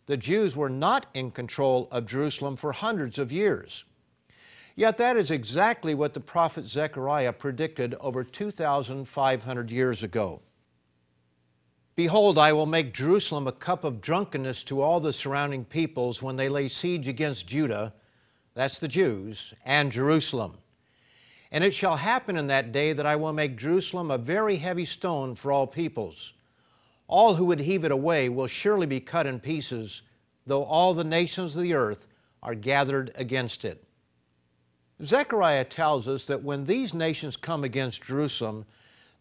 the 0.06 0.18
Jews 0.18 0.56
were 0.56 0.70
not 0.70 1.08
in 1.14 1.32
control 1.32 1.88
of 1.90 2.06
Jerusalem 2.06 2.56
for 2.56 2.74
hundreds 2.74 3.18
of 3.18 3.32
years. 3.32 3.86
Yet 4.76 4.98
that 4.98 5.18
is 5.18 5.32
exactly 5.32 5.96
what 5.96 6.14
the 6.14 6.20
prophet 6.20 6.68
Zechariah 6.68 7.34
predicted 7.34 7.96
over 7.96 8.24
2,500 8.24 9.72
years 9.72 10.04
ago. 10.04 10.42
Behold, 11.96 12.38
I 12.38 12.54
will 12.54 12.66
make 12.66 12.94
Jerusalem 12.94 13.48
a 13.48 13.52
cup 13.52 13.84
of 13.84 14.02
drunkenness 14.02 14.64
to 14.64 14.82
all 14.82 15.00
the 15.00 15.12
surrounding 15.12 15.66
peoples 15.66 16.22
when 16.22 16.38
they 16.38 16.48
lay 16.48 16.70
siege 16.70 17.08
against 17.08 17.48
Judah, 17.48 17.94
that's 18.54 18.80
the 18.80 18.88
Jews, 18.88 19.54
and 19.66 19.92
Jerusalem. 19.92 20.58
And 21.52 21.66
it 21.66 21.74
shall 21.74 21.98
happen 21.98 22.38
in 22.38 22.48
that 22.48 22.72
day 22.72 22.94
that 22.94 23.06
I 23.06 23.18
will 23.18 23.34
make 23.34 23.58
Jerusalem 23.58 24.10
a 24.10 24.18
very 24.18 24.56
heavy 24.56 24.86
stone 24.86 25.36
for 25.36 25.52
all 25.52 25.68
peoples. 25.68 26.34
All 27.08 27.36
who 27.36 27.46
would 27.46 27.60
heave 27.60 27.84
it 27.84 27.92
away 27.92 28.30
will 28.30 28.48
surely 28.48 28.86
be 28.86 29.02
cut 29.02 29.28
in 29.28 29.42
pieces, 29.42 30.02
though 30.48 30.64
all 30.64 30.94
the 30.94 31.04
nations 31.04 31.58
of 31.58 31.62
the 31.62 31.74
earth 31.74 32.08
are 32.42 32.56
gathered 32.56 33.12
against 33.16 33.66
it. 33.66 33.84
Zechariah 35.04 35.66
tells 35.66 36.08
us 36.08 36.26
that 36.28 36.44
when 36.44 36.66
these 36.66 36.94
nations 36.94 37.36
come 37.36 37.66
against 37.66 38.04
Jerusalem, 38.04 38.66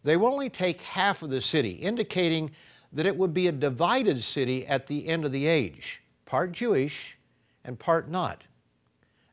they 0.03 0.17
will 0.17 0.27
only 0.27 0.49
take 0.49 0.81
half 0.81 1.21
of 1.21 1.29
the 1.29 1.41
city, 1.41 1.71
indicating 1.71 2.51
that 2.91 3.05
it 3.05 3.15
would 3.15 3.33
be 3.33 3.47
a 3.47 3.51
divided 3.51 4.21
city 4.21 4.65
at 4.65 4.87
the 4.87 5.07
end 5.07 5.25
of 5.25 5.31
the 5.31 5.47
age, 5.47 6.01
part 6.25 6.51
Jewish 6.51 7.17
and 7.63 7.79
part 7.79 8.09
not. 8.09 8.43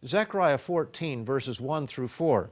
Zechariah 0.07 0.59
14, 0.59 1.25
verses 1.25 1.61
1 1.61 1.87
through 1.87 2.09
4. 2.09 2.51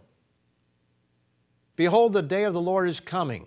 Behold, 1.77 2.13
the 2.13 2.23
day 2.23 2.45
of 2.45 2.55
the 2.55 2.61
Lord 2.61 2.89
is 2.89 3.01
coming, 3.01 3.47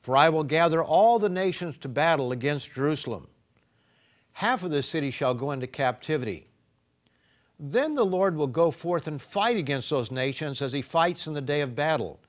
for 0.00 0.16
I 0.16 0.28
will 0.28 0.44
gather 0.44 0.82
all 0.82 1.18
the 1.18 1.28
nations 1.28 1.76
to 1.78 1.88
battle 1.88 2.32
against 2.32 2.72
Jerusalem. 2.72 3.26
Half 4.32 4.62
of 4.62 4.70
the 4.70 4.82
city 4.82 5.10
shall 5.10 5.34
go 5.34 5.50
into 5.50 5.66
captivity. 5.66 6.46
Then 7.58 7.96
the 7.96 8.06
Lord 8.06 8.36
will 8.36 8.46
go 8.46 8.70
forth 8.70 9.08
and 9.08 9.20
fight 9.20 9.56
against 9.56 9.90
those 9.90 10.12
nations 10.12 10.62
as 10.62 10.72
he 10.72 10.80
fights 10.80 11.26
in 11.26 11.34
the 11.34 11.40
day 11.40 11.60
of 11.60 11.74
battle 11.74 12.20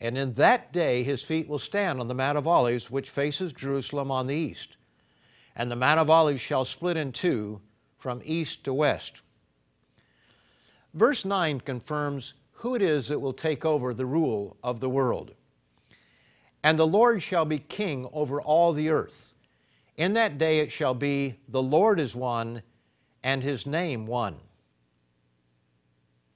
and 0.00 0.16
in 0.16 0.32
that 0.34 0.72
day 0.72 1.02
his 1.02 1.22
feet 1.22 1.48
will 1.48 1.58
stand 1.58 2.00
on 2.00 2.08
the 2.08 2.14
Mount 2.14 2.38
of 2.38 2.46
Olives, 2.46 2.90
which 2.90 3.10
faces 3.10 3.52
Jerusalem 3.52 4.10
on 4.10 4.26
the 4.26 4.34
east. 4.34 4.76
And 5.54 5.70
the 5.70 5.76
Mount 5.76 6.00
of 6.00 6.08
Olives 6.08 6.40
shall 6.40 6.64
split 6.64 6.96
in 6.96 7.12
two 7.12 7.60
from 7.98 8.22
east 8.24 8.64
to 8.64 8.72
west. 8.72 9.20
Verse 10.94 11.24
9 11.24 11.60
confirms 11.60 12.34
who 12.52 12.74
it 12.74 12.82
is 12.82 13.08
that 13.08 13.20
will 13.20 13.32
take 13.32 13.64
over 13.64 13.92
the 13.92 14.06
rule 14.06 14.56
of 14.62 14.80
the 14.80 14.88
world. 14.88 15.34
And 16.62 16.78
the 16.78 16.86
Lord 16.86 17.22
shall 17.22 17.44
be 17.44 17.58
king 17.58 18.08
over 18.12 18.40
all 18.40 18.72
the 18.72 18.90
earth. 18.90 19.34
In 19.96 20.14
that 20.14 20.38
day 20.38 20.60
it 20.60 20.72
shall 20.72 20.94
be, 20.94 21.36
the 21.48 21.62
Lord 21.62 22.00
is 22.00 22.16
one, 22.16 22.62
and 23.22 23.42
his 23.42 23.66
name 23.66 24.06
one. 24.06 24.36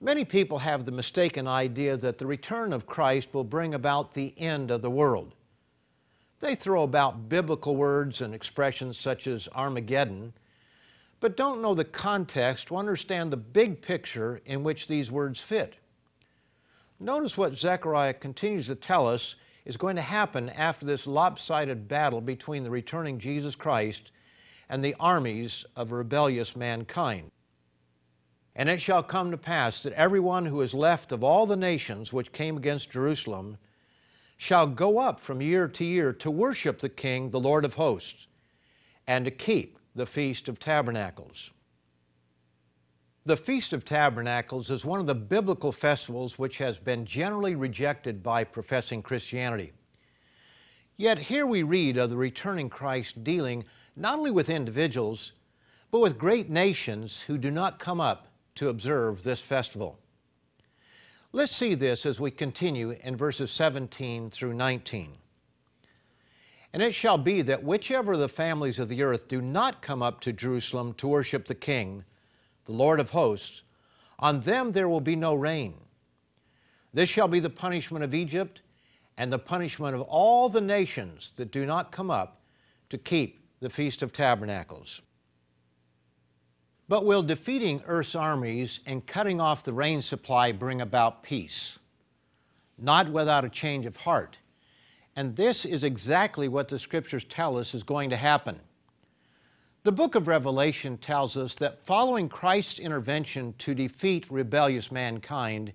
Many 0.05 0.27
people 0.27 0.59
have 0.59 0.85
the 0.85 0.93
mistaken 0.93 1.49
idea 1.49 1.97
that 1.97 2.19
the 2.19 2.27
return 2.27 2.75
of 2.75 2.85
Christ 2.85 3.33
will 3.33 3.43
bring 3.43 3.73
about 3.73 4.13
the 4.13 4.35
end 4.37 4.71
of 4.71 4.83
the 4.83 4.91
world. 4.91 5.35
They 6.41 6.55
throw 6.55 6.83
about 6.83 7.31
biblical 7.31 7.75
words 7.75 8.21
and 8.21 8.35
expressions 8.35 8.99
such 8.99 9.27
as 9.27 9.49
Armageddon, 9.55 10.35
but 11.21 11.39
don't 11.39 11.63
know 11.63 11.73
the 11.73 11.87
context 11.87 12.69
to 12.69 12.77
understand 12.77 13.33
the 13.33 13.39
big 13.39 13.81
picture 13.81 14.43
in 14.45 14.63
which 14.63 14.89
these 14.89 15.11
words 15.11 15.41
fit. 15.41 15.77
Notice 17.01 17.39
what 17.39 17.57
Zechariah 17.57 18.13
continues 18.13 18.67
to 18.67 18.75
tell 18.75 19.09
us 19.09 19.37
is 19.65 19.79
going 19.79 19.97
to 19.97 20.03
happen 20.03 20.51
after 20.51 20.85
this 20.85 21.07
lopsided 21.07 21.89
battle 21.89 22.21
between 22.21 22.63
the 22.63 22.71
returning 22.71 23.19
Jesus 23.19 23.57
Christ 23.57 24.13
and 24.69 24.85
the 24.85 24.97
armies 25.01 25.65
of 25.75 25.93
rebellious 25.93 26.55
mankind. 26.55 27.31
And 28.57 28.69
it 28.69 28.81
shall 28.81 29.03
come 29.03 29.31
to 29.31 29.37
pass 29.37 29.83
that 29.83 29.93
everyone 29.95 30.47
who 30.47 30.61
is 30.61 30.75
left 30.75 31.11
of 31.11 31.25
all 31.25 31.45
the 31.47 31.57
nations 31.57 32.13
which 32.13 32.33
came 32.33 32.57
against 32.57 32.91
Jerusalem 32.91 33.59
shall 34.37 34.67
go 34.67 34.99
up 34.99 35.19
from 35.19 35.43
year 35.43 35.67
to 35.69 35.85
year 35.85 36.13
to 36.13 36.31
worship 36.31 36.79
the 36.79 36.89
King, 36.89 37.31
the 37.31 37.41
Lord 37.41 37.65
of 37.65 37.75
hosts, 37.75 38.27
and 39.07 39.25
to 39.25 39.31
keep 39.31 39.79
the 39.95 40.07
Feast 40.07 40.49
of 40.49 40.59
Tabernacles. 40.59 41.51
The 43.27 43.37
Feast 43.37 43.73
of 43.73 43.85
Tabernacles 43.85 44.71
is 44.71 44.85
one 44.85 45.01
of 45.01 45.07
the 45.07 45.15
biblical 45.15 45.73
festivals 45.73 46.39
which 46.39 46.59
has 46.59 46.79
been 46.79 47.07
generally 47.07 47.55
rejected 47.55 48.23
by 48.23 48.45
professing 48.45 49.03
Christianity. 49.03 49.73
Yet 50.97 51.19
here 51.19 51.47
we 51.47 51.63
read 51.63 51.97
of 51.97 52.11
the 52.11 52.17
returning 52.17 52.69
Christ 52.69 53.25
dealing 53.25 53.65
not 53.97 54.19
only 54.19 54.31
with 54.31 54.51
individuals, 54.51 55.33
but 55.91 56.01
with 56.01 56.19
great 56.19 56.51
nations 56.51 57.23
who 57.23 57.39
do 57.39 57.51
not 57.51 57.79
come 57.79 58.01
up 58.01 58.29
to 58.57 58.69
observe 58.69 59.23
this 59.23 59.41
festival. 59.41 59.99
Let's 61.33 61.55
see 61.55 61.75
this 61.75 62.07
as 62.07 62.21
we 62.21 62.31
continue 62.31 62.97
in 63.03 63.17
verses 63.17 63.51
17 63.51 64.31
through 64.31 64.55
19. 64.55 65.17
And 66.73 66.83
it 66.83 66.95
shall 66.95 67.19
be 67.19 67.43
that 67.43 67.65
whichever 67.65 68.17
the 68.17 68.29
families 68.29 68.79
of 68.79 68.89
the 68.89 69.03
earth 69.03 69.29
do 69.29 69.41
not 69.41 69.83
come 69.83 70.03
up 70.03 70.21
to 70.21 70.33
Jerusalem 70.33 70.95
to 70.95 71.09
worship 71.09 71.47
the 71.47 71.55
King, 71.55 72.05
the 72.65 72.73
Lord 72.73 73.01
of 73.01 73.11
hosts, 73.11 73.63
on 74.19 74.41
them 74.41 74.73
there 74.73 74.89
will 74.89 75.01
be 75.01 75.17
no 75.17 75.35
rain. 75.35 75.75
This 76.93 77.09
shall 77.09 77.29
be 77.29 77.41
the 77.41 77.51
punishment 77.51 78.05
of 78.05 78.15
Egypt 78.15 78.63
and 79.17 79.33
the 79.33 79.39
punishment 79.39 79.95
of 79.95 80.03
all 80.03 80.49
the 80.49 80.61
nations 80.61 81.33
that 81.37 81.51
do 81.51 81.67
not 81.67 81.93
come 81.93 82.11
up 82.11 82.41
to 82.91 82.99
keep 82.99 83.45
the 83.61 83.71
Feast 83.71 84.03
of 84.03 84.13
Tabernacles. 84.13 85.03
But 86.89 87.05
will 87.05 87.23
defeating 87.23 87.83
earth's 87.87 88.15
armies 88.15 88.81
and 88.85 89.07
cutting 89.07 89.41
off 89.41 89.65
the 89.65 89.73
rain 89.73 90.03
supply 90.03 90.53
bring 90.53 90.81
about 90.81 91.23
peace? 91.23 91.79
Not 92.77 93.09
without 93.09 93.45
a 93.45 93.49
change 93.49 93.87
of 93.87 93.97
heart. 93.97 94.39
And 95.17 95.37
this 95.37 95.65
is 95.65 95.85
exactly 95.85 96.49
what 96.49 96.69
the 96.69 96.79
scriptures 96.79 97.25
tell 97.25 97.57
us 97.57 97.75
is 97.75 97.85
going 97.85 98.11
to 98.11 98.17
happen. 98.17 98.61
The 99.85 99.93
book 99.93 100.15
of 100.15 100.27
Revelation 100.27 100.97
tells 100.99 101.37
us 101.37 101.55
that 101.57 101.85
following 101.85 102.29
Christ's 102.29 102.79
intervention 102.79 103.55
to 103.59 103.75
defeat 103.75 104.31
rebellious 104.31 104.91
mankind, 104.91 105.73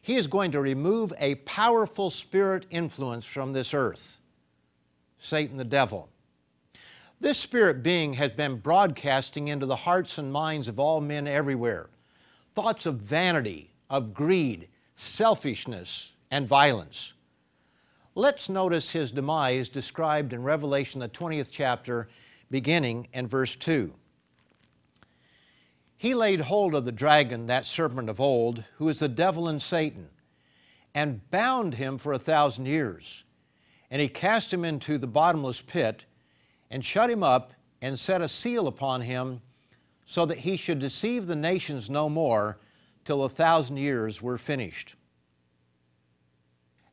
he 0.00 0.14
is 0.14 0.26
going 0.26 0.52
to 0.52 0.60
remove 0.60 1.12
a 1.18 1.34
powerful 1.36 2.10
spirit 2.10 2.66
influence 2.70 3.24
from 3.24 3.52
this 3.52 3.74
earth 3.74 4.20
Satan 5.18 5.56
the 5.56 5.64
devil. 5.64 6.10
This 7.24 7.38
spirit 7.38 7.82
being 7.82 8.12
has 8.12 8.32
been 8.32 8.56
broadcasting 8.56 9.48
into 9.48 9.64
the 9.64 9.76
hearts 9.76 10.18
and 10.18 10.30
minds 10.30 10.68
of 10.68 10.78
all 10.78 11.00
men 11.00 11.26
everywhere 11.26 11.88
thoughts 12.54 12.84
of 12.84 13.00
vanity, 13.00 13.72
of 13.88 14.12
greed, 14.12 14.68
selfishness, 14.94 16.12
and 16.30 16.46
violence. 16.46 17.14
Let's 18.14 18.50
notice 18.50 18.90
his 18.90 19.10
demise 19.10 19.70
described 19.70 20.34
in 20.34 20.42
Revelation, 20.42 21.00
the 21.00 21.08
20th 21.08 21.48
chapter, 21.50 22.10
beginning 22.50 23.08
in 23.14 23.26
verse 23.26 23.56
2. 23.56 23.94
He 25.96 26.14
laid 26.14 26.42
hold 26.42 26.74
of 26.74 26.84
the 26.84 26.92
dragon, 26.92 27.46
that 27.46 27.64
serpent 27.64 28.10
of 28.10 28.20
old, 28.20 28.64
who 28.76 28.90
is 28.90 28.98
the 28.98 29.08
devil 29.08 29.48
and 29.48 29.62
Satan, 29.62 30.10
and 30.94 31.30
bound 31.30 31.76
him 31.76 31.96
for 31.96 32.12
a 32.12 32.18
thousand 32.18 32.66
years. 32.66 33.24
And 33.90 34.02
he 34.02 34.08
cast 34.08 34.52
him 34.52 34.62
into 34.62 34.98
the 34.98 35.06
bottomless 35.06 35.62
pit 35.62 36.04
and 36.74 36.84
shut 36.84 37.08
him 37.08 37.22
up 37.22 37.52
and 37.82 37.96
set 37.96 38.20
a 38.20 38.26
seal 38.26 38.66
upon 38.66 39.00
him 39.00 39.40
so 40.04 40.26
that 40.26 40.38
he 40.38 40.56
should 40.56 40.80
deceive 40.80 41.28
the 41.28 41.36
nations 41.36 41.88
no 41.88 42.08
more 42.08 42.58
till 43.04 43.22
a 43.22 43.28
thousand 43.28 43.76
years 43.76 44.20
were 44.20 44.36
finished. 44.36 44.96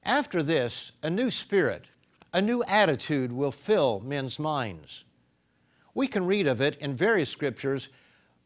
After 0.03 0.43
this, 0.43 0.91
a 1.01 1.09
new 1.09 1.31
spirit, 1.31 1.85
a 2.31 2.43
new 2.43 2.63
attitude 2.65 3.31
will 3.31 3.51
fill 3.51 4.01
men's 4.01 4.37
minds. 4.37 5.03
We 5.95 6.05
can 6.05 6.27
read 6.27 6.45
of 6.45 6.61
it 6.61 6.77
in 6.77 6.95
various 6.95 7.31
scriptures, 7.31 7.89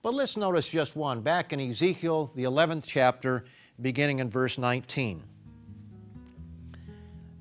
but 0.04 0.14
let's 0.14 0.38
notice 0.38 0.70
just 0.70 0.96
one 0.96 1.20
back 1.20 1.52
in 1.52 1.60
Ezekiel, 1.60 2.32
the 2.34 2.46
11th 2.46 2.86
chapter, 2.88 3.44
beginning 3.82 4.20
in 4.20 4.30
verse 4.30 4.58
19. 4.58 5.22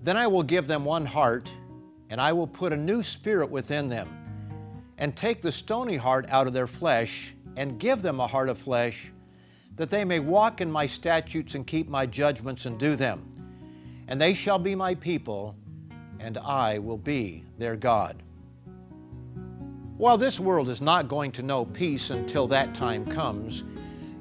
Then 0.02 0.16
I 0.16 0.26
will 0.26 0.42
give 0.42 0.66
them 0.66 0.84
one 0.84 1.06
heart 1.06 1.48
and 2.14 2.20
I 2.20 2.32
will 2.32 2.46
put 2.46 2.72
a 2.72 2.76
new 2.76 3.02
spirit 3.02 3.50
within 3.50 3.88
them, 3.88 4.08
and 4.98 5.16
take 5.16 5.42
the 5.42 5.50
stony 5.50 5.96
heart 5.96 6.26
out 6.28 6.46
of 6.46 6.52
their 6.52 6.68
flesh, 6.68 7.34
and 7.56 7.76
give 7.76 8.02
them 8.02 8.20
a 8.20 8.26
heart 8.28 8.48
of 8.48 8.56
flesh, 8.56 9.10
that 9.74 9.90
they 9.90 10.04
may 10.04 10.20
walk 10.20 10.60
in 10.60 10.70
my 10.70 10.86
statutes 10.86 11.56
and 11.56 11.66
keep 11.66 11.88
my 11.88 12.06
judgments 12.06 12.66
and 12.66 12.78
do 12.78 12.94
them. 12.94 13.28
And 14.06 14.20
they 14.20 14.32
shall 14.32 14.60
be 14.60 14.76
my 14.76 14.94
people, 14.94 15.56
and 16.20 16.38
I 16.38 16.78
will 16.78 16.98
be 16.98 17.42
their 17.58 17.74
God. 17.74 18.22
While 19.96 20.16
this 20.16 20.38
world 20.38 20.68
is 20.68 20.80
not 20.80 21.08
going 21.08 21.32
to 21.32 21.42
know 21.42 21.64
peace 21.64 22.10
until 22.10 22.46
that 22.46 22.76
time 22.76 23.04
comes, 23.04 23.64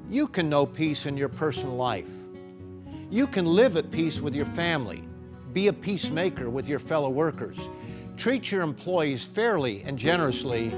you 0.10 0.28
can 0.28 0.50
know 0.50 0.66
peace 0.66 1.06
in 1.06 1.16
your 1.16 1.30
personal 1.30 1.76
life. 1.76 2.10
You 3.12 3.28
can 3.28 3.46
live 3.46 3.78
at 3.78 3.92
peace 3.92 4.20
with 4.20 4.34
your 4.34 4.48
family 4.48 5.04
be 5.54 5.68
a 5.68 5.74
peacemaker 5.74 6.50
with 6.50 6.68
your 6.68 6.80
fellow 6.80 7.10
workers. 7.10 7.70
Treat 8.18 8.52
your 8.52 8.62
employees 8.62 9.24
fairly 9.24 9.84
and 9.84 9.98
generously, 9.98 10.72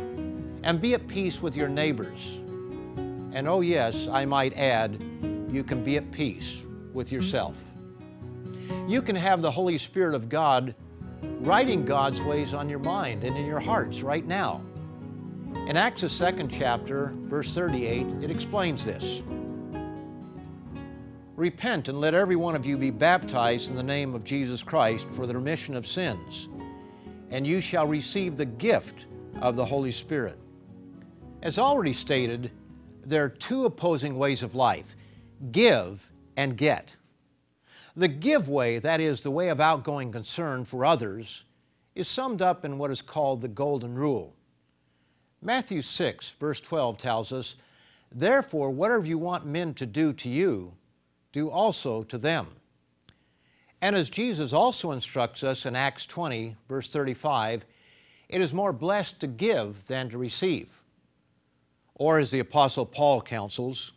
and 0.64 0.82
be 0.82 0.94
at 0.94 1.08
peace 1.08 1.42
with 1.42 1.56
your 1.56 1.68
neighbors. 1.68 2.40
And 3.34 3.48
oh, 3.48 3.62
yes, 3.62 4.08
I 4.08 4.26
might 4.26 4.54
add, 4.58 5.02
you 5.50 5.64
can 5.64 5.84
be 5.84 5.98
at 5.98 6.12
peace 6.12 6.66
with 6.94 7.12
yourself. 7.12 7.58
You 8.88 9.02
can 9.02 9.16
have 9.16 9.42
the 9.42 9.52
Holy 9.52 9.78
Spirit 9.78 10.16
of 10.16 10.30
God 10.30 10.76
writing 11.22 11.86
God's 11.86 12.22
ways 12.22 12.54
on 12.54 12.70
your 12.70 12.80
mind 12.80 13.24
and 13.24 13.36
in 13.36 13.46
your 13.46 13.60
hearts 13.60 14.02
right 14.02 14.26
now. 14.26 14.62
In 15.68 15.78
Acts, 15.78 16.02
the 16.02 16.10
second 16.10 16.50
chapter, 16.50 17.14
verse 17.16 17.54
38, 17.54 18.08
it 18.22 18.30
explains 18.30 18.86
this. 18.86 19.24
Repent 21.36 21.90
and 21.90 22.00
let 22.00 22.14
every 22.14 22.38
one 22.38 22.56
of 22.56 22.66
you 22.66 22.78
be 22.78 22.92
baptized 22.92 23.70
in 23.70 23.76
the 23.76 23.84
name 23.84 24.16
of 24.16 24.24
Jesus 24.24 24.64
Christ 24.64 25.10
for 25.10 25.28
the 25.28 25.36
remission 25.36 25.76
of 25.76 25.86
sins, 25.86 26.48
and 27.30 27.46
you 27.46 27.60
shall 27.60 27.86
receive 27.86 28.38
the 28.38 28.46
gift 28.46 29.08
of 29.42 29.58
the 29.58 29.66
Holy 29.66 29.92
Spirit. 29.92 30.40
As 31.42 31.60
already 31.60 31.92
stated, 31.92 32.52
there 33.04 33.26
are 33.26 33.30
two 33.30 33.66
opposing 33.66 34.18
ways 34.18 34.44
of 34.44 34.56
life 34.56 34.96
give 35.52 36.10
and 36.38 36.56
get. 36.56 36.96
The 37.98 38.08
give 38.08 38.48
way, 38.48 38.80
that 38.80 39.02
is, 39.02 39.20
the 39.22 39.32
way 39.32 39.50
of 39.50 39.60
outgoing 39.60 40.14
concern 40.14 40.64
for 40.64 40.86
others, 40.86 41.44
is 41.96 42.08
summed 42.08 42.42
up 42.42 42.64
in 42.64 42.78
what 42.78 42.92
is 42.92 43.02
called 43.02 43.42
the 43.42 43.48
Golden 43.50 43.96
Rule. 43.96 44.36
Matthew 45.42 45.82
6, 45.82 46.30
verse 46.40 46.62
12 46.62 46.98
tells 46.98 47.34
us, 47.34 47.56
Therefore, 48.10 48.70
whatever 48.72 49.06
you 49.06 49.18
want 49.18 49.46
men 49.46 49.74
to 49.76 49.86
do 49.86 50.14
to 50.14 50.30
you, 50.30 50.74
do 51.36 51.50
also 51.50 52.02
to 52.02 52.18
them. 52.18 52.48
And 53.82 53.94
as 53.94 54.10
Jesus 54.10 54.54
also 54.54 54.92
instructs 54.92 55.44
us 55.44 55.66
in 55.66 55.76
Acts 55.76 56.06
20, 56.06 56.56
verse 56.70 56.88
35, 56.88 57.66
it 58.30 58.40
is 58.40 58.54
more 58.54 58.72
blessed 58.72 59.20
to 59.20 59.28
give 59.28 59.86
than 59.88 60.10
to 60.10 60.18
receive. 60.18 60.70
Or 61.94 62.20
as 62.20 62.32
the 62.32 62.40
Apostle 62.40 62.86
Paul 62.86 63.20
counsels, 63.22 63.92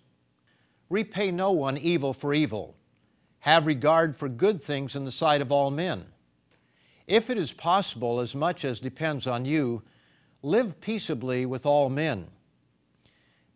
repay 0.91 1.31
no 1.31 1.53
one 1.53 1.79
evil 1.79 2.13
for 2.13 2.35
evil. 2.35 2.75
Have 3.41 3.69
regard 3.69 4.17
for 4.17 4.29
good 4.29 4.61
things 4.61 4.97
in 4.97 5.05
the 5.05 5.13
sight 5.13 5.41
of 5.41 5.53
all 5.53 5.71
men. 5.71 6.07
If 7.07 7.31
it 7.31 7.39
is 7.39 7.53
possible, 7.53 8.19
as 8.19 8.35
much 8.35 8.65
as 8.65 8.81
depends 8.81 9.29
on 9.29 9.45
you, 9.45 9.85
live 10.43 10.81
peaceably 10.81 11.47
with 11.47 11.65
all 11.65 11.89
men. 11.89 12.27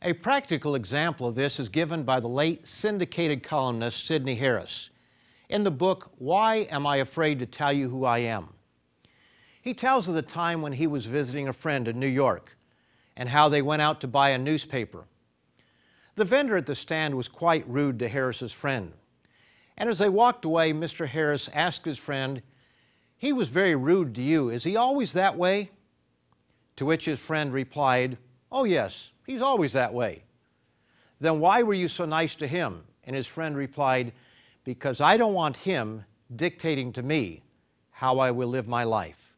A 0.00 0.12
practical 0.12 0.76
example 0.76 1.26
of 1.26 1.34
this 1.34 1.58
is 1.58 1.68
given 1.68 2.04
by 2.04 2.20
the 2.20 2.28
late 2.28 2.68
syndicated 2.68 3.42
columnist 3.42 4.06
Sydney 4.06 4.36
Harris 4.36 4.90
in 5.48 5.64
the 5.64 5.72
book, 5.72 6.12
Why 6.18 6.68
Am 6.70 6.86
I 6.86 6.98
Afraid 6.98 7.40
to 7.40 7.46
Tell 7.46 7.72
You 7.72 7.88
Who 7.88 8.04
I 8.04 8.18
Am? 8.18 8.50
He 9.60 9.74
tells 9.74 10.08
of 10.08 10.14
the 10.14 10.22
time 10.22 10.62
when 10.62 10.74
he 10.74 10.86
was 10.86 11.06
visiting 11.06 11.48
a 11.48 11.52
friend 11.52 11.88
in 11.88 11.98
New 11.98 12.06
York 12.06 12.56
and 13.16 13.28
how 13.28 13.48
they 13.48 13.60
went 13.60 13.82
out 13.82 14.00
to 14.02 14.06
buy 14.06 14.30
a 14.30 14.38
newspaper. 14.38 15.04
The 16.14 16.24
vendor 16.24 16.56
at 16.56 16.66
the 16.66 16.76
stand 16.76 17.16
was 17.16 17.26
quite 17.26 17.68
rude 17.68 17.98
to 17.98 18.08
Harris's 18.08 18.52
friend. 18.52 18.92
And 19.76 19.90
as 19.90 19.98
they 19.98 20.08
walked 20.08 20.44
away, 20.44 20.72
Mr. 20.72 21.08
Harris 21.08 21.50
asked 21.52 21.84
his 21.84 21.98
friend, 21.98 22.42
He 23.16 23.32
was 23.32 23.48
very 23.48 23.74
rude 23.74 24.14
to 24.14 24.22
you. 24.22 24.48
Is 24.48 24.62
he 24.62 24.76
always 24.76 25.12
that 25.14 25.36
way? 25.36 25.72
To 26.76 26.86
which 26.86 27.06
his 27.06 27.18
friend 27.18 27.52
replied, 27.52 28.16
Oh, 28.50 28.64
yes, 28.64 29.12
He's 29.28 29.42
always 29.42 29.74
that 29.74 29.92
way. 29.92 30.22
Then 31.20 31.38
why 31.38 31.62
were 31.62 31.74
you 31.74 31.86
so 31.86 32.06
nice 32.06 32.34
to 32.36 32.46
him? 32.46 32.84
And 33.04 33.14
his 33.14 33.26
friend 33.26 33.54
replied, 33.54 34.12
Because 34.64 35.02
I 35.02 35.18
don't 35.18 35.34
want 35.34 35.58
him 35.58 36.06
dictating 36.34 36.94
to 36.94 37.02
me 37.02 37.42
how 37.90 38.18
I 38.18 38.30
will 38.30 38.48
live 38.48 38.66
my 38.66 38.84
life. 38.84 39.34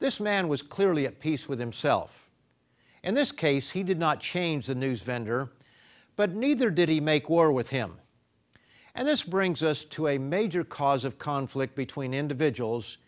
This 0.00 0.18
man 0.18 0.48
was 0.48 0.62
clearly 0.62 1.06
at 1.06 1.20
peace 1.20 1.48
with 1.48 1.60
himself. 1.60 2.28
In 3.04 3.14
this 3.14 3.30
case, 3.30 3.70
he 3.70 3.84
did 3.84 4.00
not 4.00 4.18
change 4.18 4.66
the 4.66 4.74
news 4.74 5.02
vendor, 5.02 5.52
but 6.16 6.34
neither 6.34 6.70
did 6.70 6.88
he 6.88 7.00
make 7.00 7.30
war 7.30 7.52
with 7.52 7.70
him. 7.70 7.98
And 8.96 9.06
this 9.06 9.22
brings 9.22 9.62
us 9.62 9.84
to 9.84 10.08
a 10.08 10.18
major 10.18 10.64
cause 10.64 11.04
of 11.04 11.18
conflict 11.18 11.76
between 11.76 12.14
individuals 12.14 12.98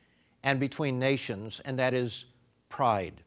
and 0.45 0.61
between 0.61 1.01
nations, 1.01 1.61
and 1.65 1.81
that 1.81 1.95
is 1.95 2.27
pride. 2.69 3.23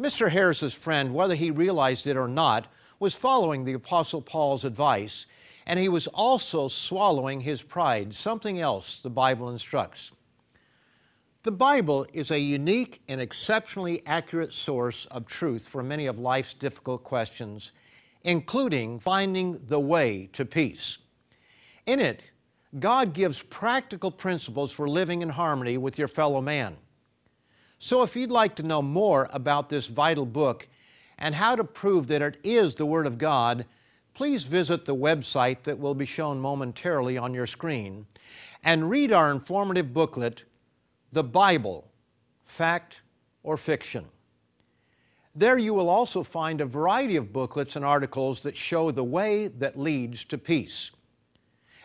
Mr. 0.00 0.30
Harris's 0.30 0.74
friend, 0.74 1.14
whether 1.14 1.34
he 1.34 1.50
realized 1.50 2.06
it 2.06 2.16
or 2.16 2.28
not, 2.28 2.66
was 2.98 3.14
following 3.14 3.64
the 3.64 3.72
Apostle 3.72 4.22
Paul's 4.22 4.64
advice, 4.64 5.26
and 5.66 5.78
he 5.78 5.88
was 5.88 6.06
also 6.08 6.68
swallowing 6.68 7.40
his 7.40 7.62
pride, 7.62 8.14
something 8.14 8.60
else 8.60 9.00
the 9.00 9.10
Bible 9.10 9.50
instructs. 9.50 10.12
The 11.44 11.52
Bible 11.52 12.06
is 12.12 12.30
a 12.30 12.38
unique 12.38 13.02
and 13.08 13.20
exceptionally 13.20 14.02
accurate 14.06 14.52
source 14.52 15.06
of 15.06 15.26
truth 15.26 15.66
for 15.66 15.82
many 15.82 16.06
of 16.06 16.18
life's 16.18 16.54
difficult 16.54 17.02
questions, 17.02 17.72
including 18.22 19.00
finding 19.00 19.60
the 19.66 19.80
way 19.80 20.28
to 20.34 20.44
peace. 20.44 20.98
In 21.84 21.98
it, 21.98 22.22
God 22.78 23.12
gives 23.12 23.42
practical 23.42 24.12
principles 24.12 24.70
for 24.70 24.88
living 24.88 25.20
in 25.22 25.30
harmony 25.30 25.76
with 25.76 25.98
your 25.98 26.08
fellow 26.08 26.40
man. 26.40 26.76
So, 27.84 28.04
if 28.04 28.14
you'd 28.14 28.30
like 28.30 28.54
to 28.54 28.62
know 28.62 28.80
more 28.80 29.28
about 29.32 29.68
this 29.68 29.88
vital 29.88 30.24
book 30.24 30.68
and 31.18 31.34
how 31.34 31.56
to 31.56 31.64
prove 31.64 32.06
that 32.06 32.22
it 32.22 32.38
is 32.44 32.76
the 32.76 32.86
Word 32.86 33.08
of 33.08 33.18
God, 33.18 33.66
please 34.14 34.44
visit 34.44 34.84
the 34.84 34.94
website 34.94 35.64
that 35.64 35.80
will 35.80 35.96
be 35.96 36.06
shown 36.06 36.38
momentarily 36.38 37.18
on 37.18 37.34
your 37.34 37.48
screen 37.48 38.06
and 38.62 38.88
read 38.88 39.10
our 39.10 39.32
informative 39.32 39.92
booklet, 39.92 40.44
The 41.10 41.24
Bible 41.24 41.90
Fact 42.46 43.02
or 43.42 43.56
Fiction. 43.56 44.04
There 45.34 45.58
you 45.58 45.74
will 45.74 45.88
also 45.88 46.22
find 46.22 46.60
a 46.60 46.66
variety 46.66 47.16
of 47.16 47.32
booklets 47.32 47.74
and 47.74 47.84
articles 47.84 48.42
that 48.42 48.56
show 48.56 48.92
the 48.92 49.02
way 49.02 49.48
that 49.48 49.76
leads 49.76 50.24
to 50.26 50.38
peace. 50.38 50.92